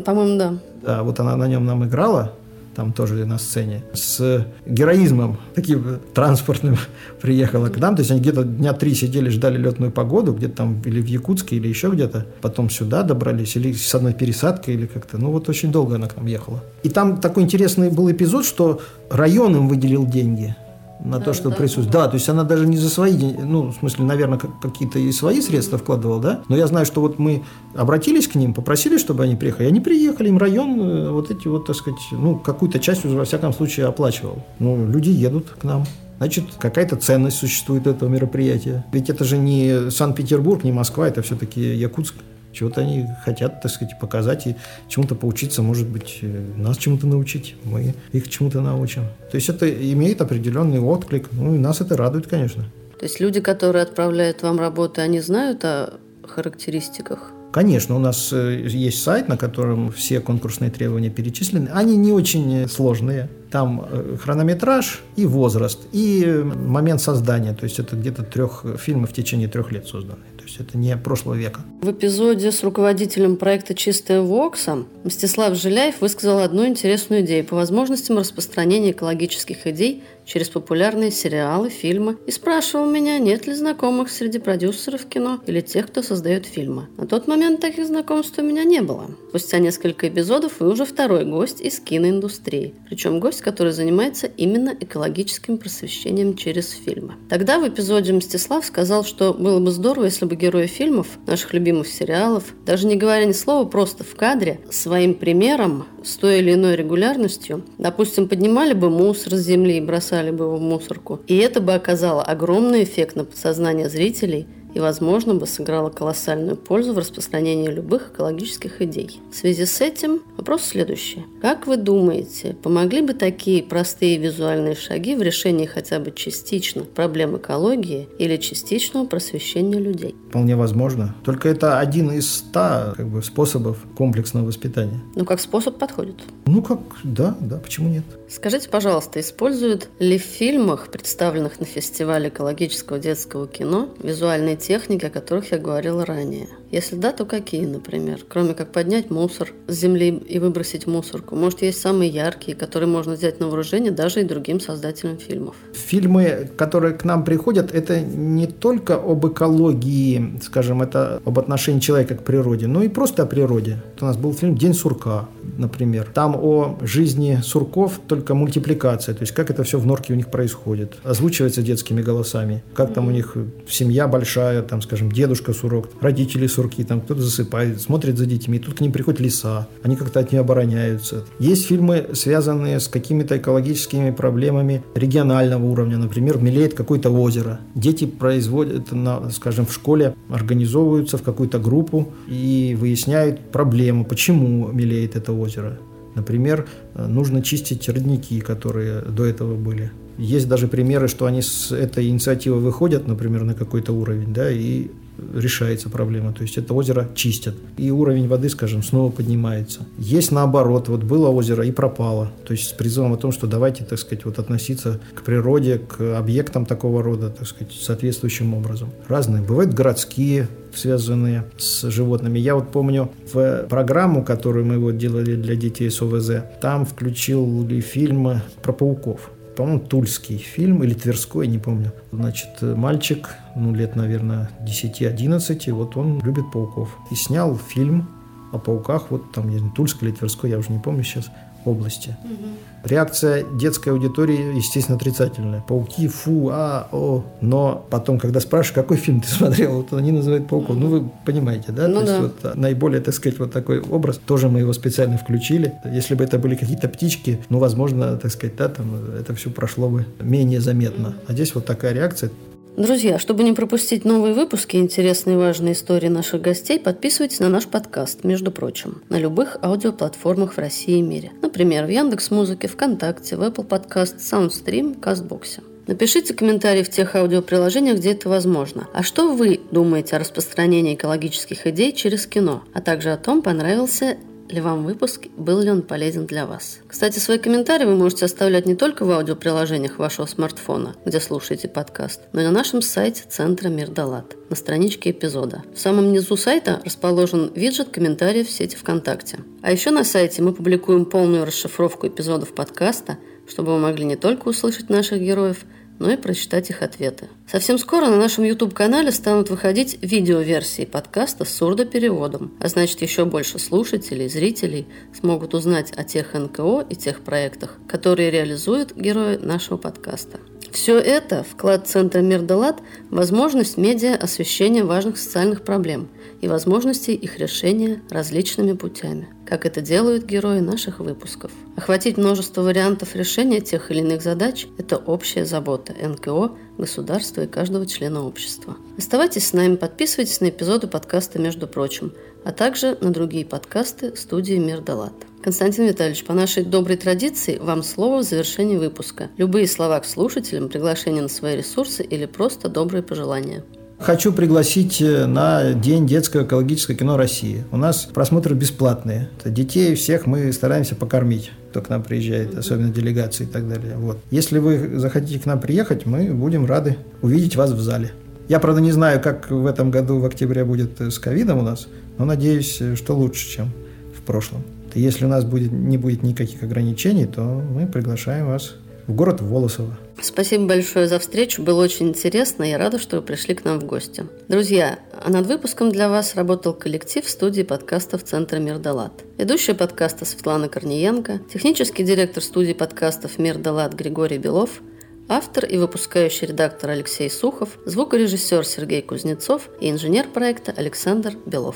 По-моему, 0.06 0.38
да. 0.38 0.60
Да, 0.84 1.04
вот 1.04 1.20
она 1.20 1.36
на 1.36 1.48
нем 1.48 1.66
нам 1.66 1.86
играла, 1.86 2.34
там 2.76 2.94
тоже 2.94 3.26
на 3.26 3.38
сцене, 3.38 3.84
с 3.94 4.46
героизмом 4.66 5.38
таким 5.56 6.00
транспортным 6.14 6.78
приехала 7.22 7.70
к 7.70 7.78
нам. 7.78 7.96
То 7.96 8.02
есть 8.02 8.12
они 8.12 8.22
где-то 8.22 8.44
дня 8.44 8.74
три 8.74 8.94
сидели, 8.96 9.30
ждали 9.30 9.58
летную 9.58 9.92
погоду, 9.92 10.34
где-то 10.34 10.56
там 10.56 10.82
или 10.86 11.02
в 11.02 11.06
Якутске, 11.06 11.56
или 11.56 11.68
еще 11.68 11.90
где-то. 11.90 12.26
Потом 12.42 12.70
сюда 12.70 13.04
добрались, 13.04 13.56
или 13.56 13.74
с 13.74 13.94
одной 13.96 14.14
пересадкой, 14.14 14.76
или 14.76 14.86
как-то. 14.86 15.18
Ну 15.18 15.32
вот 15.32 15.50
очень 15.50 15.72
долго 15.72 15.96
она 15.96 16.08
к 16.08 16.16
нам 16.16 16.26
ехала. 16.26 16.64
И 16.84 16.90
там 16.90 17.20
такой 17.20 17.44
интересный 17.44 17.90
был 17.90 18.12
эпизод, 18.12 18.46
что 18.46 18.82
район 19.10 19.56
им 19.56 19.68
выделил 19.68 20.06
деньги– 20.06 20.56
на 21.04 21.20
да, 21.20 21.26
то, 21.26 21.34
что 21.34 21.50
да, 21.50 21.56
присутствует. 21.56 21.92
Да. 21.92 22.06
да, 22.06 22.10
то 22.10 22.16
есть 22.16 22.30
она 22.30 22.44
даже 22.44 22.66
не 22.66 22.78
за 22.78 22.90
свои, 22.90 23.18
ну, 23.18 23.72
в 23.72 23.76
смысле, 23.76 24.06
наверное, 24.06 24.40
какие-то 24.40 25.00
и 25.00 25.12
свои 25.12 25.42
средства 25.42 25.78
вкладывала, 25.78 26.22
да. 26.22 26.42
Но 26.48 26.56
я 26.56 26.68
знаю, 26.68 26.86
что 26.86 27.02
вот 27.02 27.20
мы 27.20 27.44
обратились 27.76 28.28
к 28.28 28.36
ним, 28.36 28.54
попросили, 28.54 28.98
чтобы 28.98 29.24
они 29.24 29.36
приехали. 29.36 29.68
Они 29.68 29.80
приехали, 29.80 30.30
им 30.30 30.38
район 30.38 30.80
э, 30.80 31.10
вот 31.10 31.30
эти 31.30 31.48
вот, 31.48 31.66
так 31.66 31.76
сказать, 31.76 32.00
ну, 32.12 32.38
какую-то 32.38 32.80
часть 32.80 33.04
во 33.06 33.26
всяком 33.26 33.54
случае, 33.54 33.88
оплачивал. 33.88 34.44
Ну, 34.60 34.88
люди 34.88 35.10
едут 35.10 35.50
к 35.60 35.64
нам. 35.64 35.86
Значит, 36.18 36.46
какая-то 36.58 36.96
ценность 36.96 37.38
существует 37.38 37.86
этого 37.86 38.08
мероприятия. 38.08 38.86
Ведь 38.94 39.10
это 39.10 39.26
же 39.26 39.38
не 39.38 39.92
Санкт-Петербург, 39.92 40.64
не 40.64 40.72
Москва, 40.72 41.08
это 41.08 41.22
все-таки 41.22 41.60
Якутск. 41.76 42.16
Чего-то 42.54 42.82
они 42.82 43.08
хотят, 43.26 43.62
так 43.62 43.72
сказать, 43.72 44.00
показать 44.00 44.48
и 44.48 44.56
чему-то 44.88 45.16
поучиться, 45.16 45.62
может 45.62 45.88
быть, 45.88 46.20
э, 46.22 46.54
нас 46.58 46.78
чему-то 46.78 47.08
научить, 47.08 47.56
мы 47.64 47.96
их 48.12 48.30
чему-то 48.30 48.62
научим. 48.62 49.04
То 49.32 49.36
есть 49.36 49.50
это 49.50 49.70
имеет 49.70 50.22
определенный 50.22 50.80
отклик, 50.80 51.30
ну 51.32 51.56
и 51.56 51.58
нас 51.58 51.82
это 51.82 51.98
радует, 51.98 52.28
конечно. 52.28 52.64
То 53.00 53.06
есть 53.06 53.20
люди, 53.20 53.42
которые 53.42 53.84
отправляют 53.84 54.44
вам 54.44 54.60
работы, 54.60 55.02
они 55.02 55.20
знают 55.20 55.66
о 55.66 55.96
характеристиках? 56.26 57.32
Конечно, 57.54 57.96
у 57.96 58.00
нас 58.00 58.34
э, 58.34 58.66
есть 58.68 59.04
сайт, 59.04 59.28
на 59.30 59.38
котором 59.38 59.92
все 59.92 60.20
конкурсные 60.20 60.72
требования 60.72 61.12
перечислены. 61.12 61.70
Они 61.72 61.96
не 61.96 62.12
очень 62.12 62.68
сложные. 62.68 63.30
Там 63.52 63.86
э, 63.92 64.18
хронометраж 64.20 65.02
и 65.16 65.28
возраст, 65.28 65.80
и 65.92 66.44
момент 66.44 67.00
создания. 67.00 67.54
То 67.54 67.66
есть 67.66 67.78
это 67.78 67.96
где-то 67.96 68.24
трех 68.24 68.66
фильмов 68.80 69.12
в 69.12 69.14
течение 69.14 69.48
трех 69.48 69.72
лет 69.72 69.86
созданы. 69.86 70.24
Есть 70.54 70.70
это 70.70 70.78
не 70.78 70.96
прошлого 70.98 71.34
века. 71.34 71.62
В 71.82 71.92
эпизоде 71.92 72.52
с 72.52 72.64
руководителем 72.64 73.38
проекта 73.38 73.74
«Чистая 73.74 74.22
Вокса» 74.22 74.86
Мстислав 75.04 75.56
Жиляев 75.56 76.00
высказал 76.00 76.40
одну 76.40 76.68
интересную 76.68 77.22
идею 77.22 77.44
по 77.44 77.56
возможностям 77.56 78.20
распространения 78.20 78.92
экологических 78.92 79.66
идей 79.66 80.04
через 80.26 80.50
популярные 80.50 81.12
сериалы, 81.12 81.70
фильмы 81.70 82.18
и 82.26 82.32
спрашивал 82.32 82.90
меня, 82.90 83.20
нет 83.20 83.48
ли 83.48 83.54
знакомых 83.54 84.10
среди 84.10 84.40
продюсеров 84.40 85.06
кино 85.06 85.40
или 85.46 85.62
тех, 85.62 85.88
кто 85.88 86.02
создает 86.02 86.46
фильмы. 86.46 86.88
На 86.98 87.06
тот 87.06 87.28
момент 87.28 87.60
таких 87.60 87.88
знакомств 87.88 88.38
у 88.40 88.42
меня 88.42 88.64
не 88.64 88.82
было. 88.82 89.12
Спустя 89.30 89.60
несколько 89.60 90.08
эпизодов 90.08 90.60
вы 90.60 90.72
уже 90.72 90.86
второй 90.86 91.26
гость 91.26 91.62
из 91.62 91.80
киноиндустрии. 91.80 92.74
Причем 92.88 93.20
гость, 93.20 93.42
который 93.42 93.74
занимается 93.74 94.28
именно 94.28 94.76
экологическим 94.80 95.58
просвещением 95.58 96.36
через 96.36 96.70
фильмы. 96.70 97.16
Тогда 97.30 97.60
в 97.60 97.68
эпизоде 97.68 98.14
Мстислав 98.14 98.66
сказал, 98.66 99.04
что 99.04 99.34
было 99.34 99.60
бы 99.60 99.72
здорово, 99.72 100.06
если 100.06 100.26
бы 100.26 100.36
герои 100.36 100.68
фильмов, 100.68 101.08
наших 101.28 101.54
любимых 101.54 101.88
сериалов, 101.88 102.54
даже 102.66 102.88
не 102.88 102.96
говоря 102.96 103.26
ни 103.26 103.32
слова, 103.32 103.68
просто 103.68 104.04
в 104.04 104.16
кадре, 104.16 104.60
своим 104.70 105.14
примером, 105.14 105.86
с 106.04 106.18
той 106.18 106.40
или 106.40 106.54
иной 106.54 106.76
регулярностью, 106.76 107.64
допустим, 107.78 108.28
поднимали 108.28 108.74
бы 108.74 108.90
мусор 108.90 109.36
с 109.36 109.40
земли 109.40 109.78
и 109.78 109.82
бросали 109.82 110.13
бы 110.32 110.46
его 110.46 110.58
в 110.58 110.62
мусорку. 110.62 111.20
И 111.28 111.38
это 111.38 111.62
бы 111.62 111.74
оказало 111.74 112.22
огромный 112.22 112.84
эффект 112.84 113.16
на 113.16 113.26
подсознание 113.26 113.90
зрителей– 113.90 114.48
и, 114.74 114.80
возможно, 114.80 115.36
бы 115.36 115.46
сыграла 115.46 115.90
колоссальную 115.90 116.58
пользу 116.58 116.94
в 116.94 116.98
распространении 116.98 117.70
любых 117.70 118.12
экологических 118.14 118.82
идей. 118.82 119.20
В 119.32 119.36
связи 119.36 119.66
с 119.66 119.82
этим 119.82 120.22
вопрос 120.38 120.64
следующий. 120.64 121.26
Как 121.42 121.68
вы 121.68 121.78
думаете, 121.78 122.56
помогли 122.62 123.02
бы 123.02 123.14
такие 123.14 123.64
простые 123.64 124.18
визуальные 124.18 124.76
шаги 124.76 125.16
в 125.16 125.22
решении 125.22 125.66
хотя 125.66 126.00
бы 126.00 126.12
частично 126.12 126.84
проблем 126.84 127.38
экологии 127.38 128.08
или 128.18 128.38
частичного 128.38 129.06
просвещения 129.06 129.80
людей? 129.80 130.16
Вполне 130.30 130.56
возможно. 130.56 131.16
Только 131.24 131.50
это 131.50 131.80
один 131.80 132.12
из 132.12 132.30
ста 132.30 132.94
как 132.96 133.08
бы, 133.08 133.22
способов 133.22 133.78
комплексного 133.96 134.48
воспитания. 134.48 135.02
Ну, 135.16 135.26
как 135.26 135.40
способ 135.40 135.78
подходит? 135.78 136.16
Ну, 136.46 136.62
как, 136.62 136.80
да, 137.04 137.38
да, 137.40 137.58
почему 137.58 137.90
нет? 137.90 138.04
Скажите, 138.30 138.68
пожалуйста, 138.70 139.20
используют 139.20 139.90
ли 140.00 140.18
в 140.18 140.24
фильмах, 140.24 140.90
представленных 140.92 141.60
на 141.60 141.66
фестивале 141.66 142.30
экологического 142.30 143.00
детского 143.00 143.48
кино, 143.48 143.90
визуальные 144.00 144.58
техники, 144.58 145.06
о 145.06 145.10
которых 145.10 145.52
я 145.52 145.58
говорила 145.58 146.06
ранее? 146.06 146.50
Если 146.74 146.96
да, 146.96 147.12
то 147.12 147.26
какие, 147.26 147.68
например? 147.68 148.22
Кроме 148.28 148.56
как 148.56 148.72
поднять 148.72 149.12
мусор 149.12 149.52
с 149.68 149.76
земли 149.76 150.08
и 150.08 150.40
выбросить 150.40 150.88
мусорку. 150.88 151.36
Может, 151.36 151.62
есть 151.62 151.80
самые 151.80 152.10
яркие, 152.10 152.58
которые 152.58 152.90
можно 152.90 153.14
взять 153.14 153.40
на 153.40 153.46
вооружение 153.46 153.92
даже 153.92 154.22
и 154.22 154.24
другим 154.24 154.60
создателям 154.60 155.20
фильмов. 155.20 155.56
Фильмы, 155.74 156.50
которые 156.58 156.96
к 156.96 157.04
нам 157.06 157.24
приходят, 157.24 157.72
это 157.72 158.02
не 158.02 158.48
только 158.48 158.96
об 158.96 159.24
экологии, 159.28 160.40
скажем, 160.42 160.82
это 160.82 161.22
об 161.24 161.38
отношении 161.38 161.80
человека 161.80 162.16
к 162.16 162.24
природе, 162.24 162.66
но 162.66 162.82
и 162.82 162.90
просто 162.90 163.22
о 163.22 163.26
природе. 163.28 163.78
У 164.02 164.06
нас 164.06 164.18
был 164.18 164.34
фильм 164.34 164.58
«День 164.58 164.74
сурка», 164.74 165.30
например. 165.58 166.10
Там 166.12 166.36
о 166.36 166.80
жизни 166.82 167.40
сурков 167.44 168.02
только 168.08 168.34
мультипликация, 168.34 169.14
то 169.14 169.22
есть 169.22 169.34
как 169.34 169.52
это 169.52 169.64
все 169.64 169.78
в 169.78 169.86
норке 169.86 170.14
у 170.14 170.16
них 170.16 170.30
происходит. 170.30 170.96
Озвучивается 171.04 171.62
детскими 171.62 172.02
голосами. 172.02 172.64
Как 172.74 172.94
там 172.96 173.08
у 173.08 173.12
них 173.12 173.38
семья 173.70 174.08
большая, 174.08 174.64
там, 174.64 174.82
скажем, 174.82 175.12
дедушка 175.12 175.54
сурок, 175.54 175.90
родители 176.02 176.48
сурок, 176.48 176.63
сурки, 176.64 176.84
там 176.84 177.02
кто-то 177.02 177.22
засыпает, 177.22 177.82
смотрит 177.82 178.18
за 178.18 178.26
детьми, 178.26 178.60
тут 178.60 178.76
к 178.76 178.82
ним 178.82 178.92
приходят 178.92 179.20
лиса, 179.20 179.68
они 179.84 179.96
как-то 179.96 180.20
от 180.20 180.32
нее 180.32 180.42
обороняются. 180.42 181.26
Есть 181.40 181.68
фильмы, 181.68 182.10
связанные 182.14 182.80
с 182.80 182.88
какими-то 182.88 183.38
экологическими 183.38 184.12
проблемами 184.12 184.84
регионального 184.96 185.66
уровня, 185.66 185.98
например, 185.98 186.38
мелеет 186.38 186.74
какое-то 186.74 187.10
озеро. 187.10 187.60
Дети 187.76 188.06
производят, 188.06 188.92
на, 188.92 189.30
скажем, 189.30 189.66
в 189.66 189.74
школе 189.74 190.16
организовываются 190.30 191.18
в 191.18 191.24
какую-то 191.24 191.60
группу 191.60 192.08
и 192.28 192.78
выясняют 192.80 193.40
проблему, 193.52 194.06
почему 194.06 194.68
мелеет 194.72 195.16
это 195.16 195.34
озеро. 195.34 195.80
Например, 196.16 196.68
нужно 196.96 197.42
чистить 197.42 197.90
родники, 197.90 198.40
которые 198.40 199.02
до 199.02 199.26
этого 199.26 199.56
были. 199.56 199.92
Есть 200.18 200.48
даже 200.48 200.68
примеры, 200.68 201.08
что 201.08 201.26
они 201.26 201.42
с 201.42 201.72
этой 201.72 202.08
инициативы 202.08 202.60
выходят, 202.60 203.08
например, 203.08 203.44
на 203.44 203.56
какой-то 203.56 203.94
уровень, 203.94 204.32
да, 204.32 204.52
и 204.52 204.90
решается 205.34 205.90
проблема. 205.90 206.34
То 206.34 206.44
есть 206.44 206.58
это 206.58 206.74
озеро 206.74 207.10
чистят. 207.16 207.56
И 207.78 207.92
уровень 207.92 208.28
воды, 208.28 208.50
скажем, 208.50 208.84
снова 208.84 209.12
поднимается. 209.12 209.82
Есть 209.98 210.32
наоборот. 210.32 210.88
Вот 210.90 211.04
было 211.04 211.30
озеро 211.30 211.66
и 211.66 211.72
пропало. 211.72 212.32
То 212.46 212.54
есть 212.54 212.70
с 212.70 212.72
призывом 212.72 213.14
о 213.14 213.18
том, 213.18 213.32
что 213.32 213.48
давайте, 213.48 213.84
так 213.84 214.00
сказать, 214.00 214.26
вот 214.26 214.40
относиться 214.40 215.00
к 215.14 215.24
природе, 215.24 215.80
к 215.80 216.18
объектам 216.18 216.66
такого 216.66 217.04
рода, 217.04 217.30
так 217.30 217.48
сказать, 217.48 217.74
соответствующим 217.74 218.54
образом. 218.54 218.90
Разные. 219.08 219.42
Бывают 219.42 219.74
городские, 219.74 220.48
связанные 220.74 221.46
с 221.58 221.90
животными. 221.90 222.40
Я 222.40 222.56
вот 222.56 222.72
помню 222.72 223.12
в 223.32 223.66
программу, 223.70 224.24
которую 224.24 224.66
мы 224.66 224.80
вот 224.80 224.98
делали 224.98 225.36
для 225.36 225.56
детей 225.56 225.90
с 225.90 226.02
ОВЗ, 226.02 226.44
там 226.62 226.86
включили 226.86 227.80
фильм 227.80 228.42
про 228.62 228.74
пауков 228.74 229.30
по-моему, 229.56 229.80
тульский 229.80 230.38
фильм 230.38 230.84
или 230.84 230.94
Тверской, 230.94 231.48
не 231.48 231.60
помню. 231.60 231.92
Значит, 232.12 232.62
мальчик, 232.62 233.30
ну, 233.56 233.74
лет, 233.74 233.96
наверное, 233.96 234.50
10-11, 234.62 235.72
вот 235.72 235.98
он 235.98 236.20
любит 236.22 236.52
пауков. 236.52 236.98
И 237.12 237.16
снял 237.16 237.58
фильм 237.58 238.10
о 238.52 238.60
пауках, 238.60 239.10
вот 239.10 239.32
там, 239.32 239.50
не 239.50 239.58
знаю, 239.58 239.74
Тульской 239.74 240.10
или 240.10 240.16
Тверской, 240.16 240.50
я 240.50 240.58
уже 240.58 240.72
не 240.72 240.80
помню 240.80 241.04
сейчас. 241.04 241.30
Области. 241.66 242.16
Угу. 242.24 242.90
Реакция 242.90 243.46
детской 243.58 243.90
аудитории, 243.90 244.58
естественно, 244.58 244.98
отрицательная. 244.98 245.62
Пауки, 245.62 246.08
фу, 246.08 246.50
а, 246.52 246.90
о. 246.92 247.24
Но 247.42 247.86
потом, 247.90 248.20
когда 248.20 248.40
спрашиваешь, 248.40 248.74
какой 248.74 248.98
фильм 248.98 249.22
ты 249.22 249.28
смотрел, 249.28 249.78
вот 249.78 249.94
они 249.94 250.12
называют 250.12 250.48
пауков. 250.48 250.76
Ну, 250.76 250.88
вы 250.88 251.10
понимаете, 251.26 251.72
да? 251.72 251.88
Ну, 251.88 252.02
То 252.02 252.06
да. 252.06 252.18
есть, 252.18 252.34
вот, 252.44 252.56
наиболее, 252.56 253.02
так 253.02 253.14
сказать, 253.14 253.40
вот 253.40 253.52
такой 253.52 253.80
образ. 253.80 254.20
Тоже 254.26 254.50
мы 254.50 254.60
его 254.60 254.74
специально 254.74 255.18
включили. 255.18 255.74
Если 255.86 256.16
бы 256.16 256.24
это 256.24 256.38
были 256.38 256.56
какие-то 256.56 256.90
птички, 256.90 257.40
ну, 257.50 257.60
возможно, 257.60 258.18
так 258.18 258.32
сказать, 258.32 258.56
да, 258.58 258.68
там 258.68 258.96
это 259.18 259.34
все 259.34 259.50
прошло 259.50 259.90
бы 259.90 260.06
менее 260.20 260.60
заметно. 260.60 261.16
А 261.28 261.34
здесь 261.34 261.56
вот 261.56 261.66
такая 261.66 261.94
реакция. 261.94 262.32
Друзья, 262.76 263.20
чтобы 263.20 263.44
не 263.44 263.54
пропустить 263.54 264.04
новые 264.04 264.34
выпуски 264.34 264.78
и 264.78 264.80
интересные 264.80 265.36
и 265.36 265.38
важные 265.38 265.74
истории 265.74 266.08
наших 266.08 266.42
гостей, 266.42 266.80
подписывайтесь 266.80 267.40
на 267.40 267.48
наш 267.48 267.68
подкаст, 267.68 268.24
между 268.24 268.52
прочим, 268.52 269.04
на 269.10 269.20
любых 269.20 269.58
аудиоплатформах 269.62 270.54
в 270.54 270.58
России 270.58 270.98
и 270.98 271.02
мире. 271.04 271.32
Например, 271.44 271.86
в 271.86 271.90
Яндекс 271.90 272.32
Музыке, 272.32 272.68
ВКонтакте, 272.68 273.36
в 273.36 273.44
Apple 273.44 273.68
Podcast, 273.68 274.18
Soundstream, 274.18 275.00
Кастбоксе. 275.00 275.62
Напишите 275.86 276.34
комментарии 276.34 276.82
в 276.82 276.90
тех 276.90 277.16
аудиоприложениях, 277.16 277.98
где 277.98 278.14
это 278.14 278.28
возможно. 278.28 278.88
А 278.92 279.04
что 279.04 279.36
вы 279.36 279.60
думаете 279.70 280.16
о 280.16 280.20
распространении 280.20 280.96
экологических 280.96 281.68
идей 281.68 281.92
через 281.92 282.26
кино? 282.26 282.64
А 282.74 282.82
также 282.82 283.12
о 283.12 283.18
том, 283.18 283.44
понравился 283.44 284.18
ли 284.50 284.62
вам 284.62 284.86
выпуск, 284.86 285.28
был 285.38 285.62
ли 285.62 285.72
он 285.72 285.82
полезен 285.82 286.26
для 286.26 286.46
вас. 286.46 286.80
Кстати, 286.88 287.20
свои 287.20 287.38
комментарии 287.38 287.86
вы 287.86 287.96
можете 287.96 288.26
оставлять 288.26 288.66
не 288.66 288.76
только 288.76 289.06
в 289.06 289.12
аудиоприложениях 289.12 289.98
вашего 289.98 290.26
смартфона, 290.26 290.96
где 291.06 291.20
слушаете 291.20 291.68
подкаст, 291.68 292.22
но 292.34 292.42
и 292.42 292.44
на 292.46 292.52
нашем 292.52 292.82
сайте 292.82 293.24
Центра 293.30 293.70
Мир 293.70 293.90
Далат, 293.90 294.36
на 294.50 294.56
страничке 294.56 295.12
эпизода. 295.12 295.64
В 295.74 295.80
самом 295.80 296.12
низу 296.12 296.38
сайта 296.38 296.82
расположен 296.84 297.52
виджет 297.56 297.90
комментариев 297.90 298.48
в 298.48 298.52
сети 298.52 298.76
ВКонтакте. 298.76 299.40
А 299.62 299.72
еще 299.72 299.92
на 299.92 300.04
сайте 300.04 300.42
мы 300.42 300.54
публикуем 300.54 301.06
полную 301.06 301.46
расшифровку 301.46 302.08
эпизодов 302.08 302.54
подкаста, 302.54 303.18
чтобы 303.48 303.74
вы 303.74 303.80
могли 303.80 304.06
не 304.06 304.16
только 304.16 304.50
услышать 304.50 304.90
наших 304.90 305.22
героев, 305.22 305.66
но 306.00 306.12
и 306.12 306.18
прочитать 306.18 306.70
их 306.70 306.82
ответы. 306.82 307.30
Совсем 307.48 307.78
скоро 307.78 308.08
на 308.08 308.18
нашем 308.18 308.44
YouTube-канале 308.44 309.12
станут 309.12 309.50
выходить 309.50 309.98
видеоверсии 310.02 310.86
подкаста 310.86 311.46
с 311.46 311.56
сурдопереводом, 311.56 312.54
а 312.60 312.68
значит 312.68 313.02
еще 313.02 313.26
больше 313.26 313.60
слушателей, 313.60 314.30
зрителей 314.30 314.88
смогут 315.14 315.54
узнать 315.54 315.92
о 315.96 316.04
тех 316.04 316.34
НКО 316.34 316.86
и 316.90 316.96
тех 316.96 317.22
проектах, 317.22 317.78
которые 317.88 318.32
реализуют 318.32 318.96
герои 318.96 319.38
нашего 319.38 319.78
подкаста. 319.78 320.40
Все 320.74 320.98
это– 320.98 321.46
вклад 321.50 321.88
Центра 321.88 322.22
Мир 322.22 322.42
Далат– 322.42 322.82
возможность 323.12 323.78
медиа 323.78 324.16
освещения 324.16 324.84
важных 324.84 325.20
социальных 325.20 325.62
проблем 325.62 326.10
и 326.42 326.48
возможностей 326.48 327.14
их 327.14 327.38
решения 327.38 328.02
различными 328.10 328.74
путями, 328.74 329.30
как 329.46 329.68
это 329.68 329.82
делают 329.82 330.26
герои 330.26 330.62
наших 330.62 331.00
выпусков. 331.00 331.52
Охватить 331.76 332.18
множество 332.18 332.64
вариантов 332.64 333.16
решения 333.16 333.62
тех 333.62 333.92
или 333.92 334.00
иных 334.00 334.24
задач– 334.24 334.66
это 334.80 334.98
общая 334.98 335.46
забота 335.46 335.94
НКО, 335.94 336.54
государства 336.80 337.42
и 337.44 337.48
каждого 337.48 337.86
члена 337.86 338.26
общества. 338.26 338.76
Оставайтесь 338.98 339.46
с 339.46 339.54
нами, 339.54 339.76
подписывайтесь 339.76 340.42
на 340.42 340.50
эпизоды 340.50 340.88
подкаста 340.88 341.38
«Между 341.38 341.68
прочим», 341.68 342.14
а 342.44 342.52
также 342.52 342.98
на 343.02 343.12
другие 343.12 343.46
подкасты 343.46 344.16
студии 344.16 344.56
«Мир 344.56 344.82
Далат». 344.82 345.14
Константин 345.44 345.88
Витальевич, 345.88 346.24
по 346.24 346.34
нашей 346.34 346.64
доброй 346.64 346.96
традиции, 346.96 347.58
вам 347.62 347.84
слово 347.84 348.20
в 348.20 348.24
завершении 348.24 348.78
выпуска. 348.78 349.30
Любые 349.38 349.68
слова 349.68 350.00
к 350.00 350.06
слушателям, 350.06 350.70
приглашение 350.70 351.22
на 351.22 351.28
свои 351.28 351.58
ресурсы 351.58 352.02
или 352.02 352.26
просто 352.26 352.70
добрые 352.70 353.04
пожелания. 353.04 353.64
Хочу 354.00 354.34
пригласить 354.34 355.02
э, 355.02 355.26
на 355.26 355.74
День 355.74 356.08
детского 356.08 356.44
экологического 356.44 356.98
кино 356.98 357.16
России. 357.16 357.64
У 357.72 357.78
нас 357.78 358.04
просмотры 358.06 358.56
бесплатные. 358.56 359.30
Детей 359.46 359.96
всех 359.96 360.26
мы 360.26 360.52
стараемся 360.52 360.96
покормить, 360.96 361.52
кто 361.72 361.82
к 361.82 361.90
нам 361.90 362.04
приезжает, 362.04 362.58
особенно 362.58 362.90
делегации 362.90 363.46
и 363.46 363.48
так 363.48 363.68
далее. 363.68 363.96
Вот. 363.98 364.18
Если 364.30 364.60
вы 364.60 365.00
захотите 365.00 365.40
к 365.40 365.46
нам 365.46 365.62
приехать, 365.62 366.06
мы 366.06 366.34
будем 366.34 366.66
рады 366.66 366.98
увидеть 367.22 367.56
вас 367.56 367.72
в 367.72 367.80
зале. 367.80 368.12
Я, 368.50 368.60
правда, 368.60 368.82
не 368.82 368.92
знаю, 368.92 369.22
как 369.22 369.50
в 369.50 369.66
этом 369.66 369.90
году 369.90 370.20
в 370.20 370.26
октябре 370.26 370.66
будет 370.66 371.00
с 371.00 371.18
ковидом 371.18 371.60
у 371.60 371.62
нас, 371.62 371.88
но 372.18 372.26
надеюсь, 372.26 372.82
что 372.96 373.16
лучше, 373.16 373.50
чем 373.50 373.72
в 374.16 374.22
прошлом. 374.22 374.64
Если 374.94 375.26
у 375.26 375.28
нас 375.28 375.44
будет, 375.44 375.72
не 375.72 375.98
будет 375.98 376.24
никаких 376.24 376.62
ограничений, 376.64 377.26
то 377.26 377.42
мы 377.42 377.88
приглашаем 377.88 378.48
вас 378.48 378.76
в 379.08 379.14
город 379.14 379.42
Волосово. 379.42 379.98
Спасибо 380.22 380.68
большое 380.68 381.08
за 381.08 381.20
встречу, 381.20 381.64
было 381.64 381.84
очень 381.84 382.10
интересно, 382.10 382.64
я 382.64 382.78
рада, 382.78 383.00
что 383.00 383.18
вы 383.18 383.22
пришли 383.24 383.56
к 383.56 383.66
нам 383.66 383.80
в 383.80 383.86
гости. 383.86 384.26
Друзья, 384.48 385.00
а 385.22 385.30
над 385.30 385.48
выпуском 385.48 385.92
для 385.92 386.08
вас 386.08 386.36
работал 386.36 386.74
коллектив 386.74 387.28
студии 387.28 387.64
подкастов 387.64 388.24
Центра 388.24 388.60
Мир 388.60 388.78
Далат. 388.78 389.24
Ведущая 389.38 389.74
подкаста 389.74 390.24
Светлана 390.26 390.70
Корниенко, 390.70 391.42
технический 391.52 392.04
директор 392.04 392.42
студии 392.42 392.74
подкастов 392.74 393.40
Мир 393.40 393.58
Далат 393.58 393.94
Григорий 393.94 394.38
Белов, 394.38 394.82
автор 395.28 395.66
и 395.66 395.78
выпускающий 395.78 396.48
редактор 396.48 396.92
Алексей 396.92 397.30
Сухов, 397.30 397.78
звукорежиссер 397.86 398.66
Сергей 398.66 399.02
Кузнецов 399.02 399.70
и 399.82 399.90
инженер 399.90 400.28
проекта 400.30 400.72
Александр 400.78 401.34
Белов. 401.46 401.76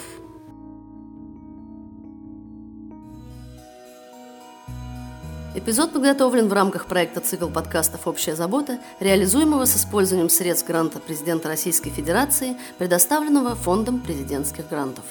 Эпизод 5.58 5.92
подготовлен 5.92 6.50
в 6.50 6.54
рамках 6.54 6.86
проекта 6.86 7.20
«Цикл 7.20 7.48
подкастов 7.48 8.06
«Общая 8.06 8.36
забота», 8.36 8.78
реализуемого 9.00 9.66
с 9.66 9.76
использованием 9.76 10.30
средств 10.30 10.68
гранта 10.68 11.00
президента 11.00 11.48
Российской 11.48 11.90
Федерации, 11.90 12.56
предоставленного 12.78 13.56
Фондом 13.56 14.00
президентских 14.00 14.70
грантов. 14.70 15.04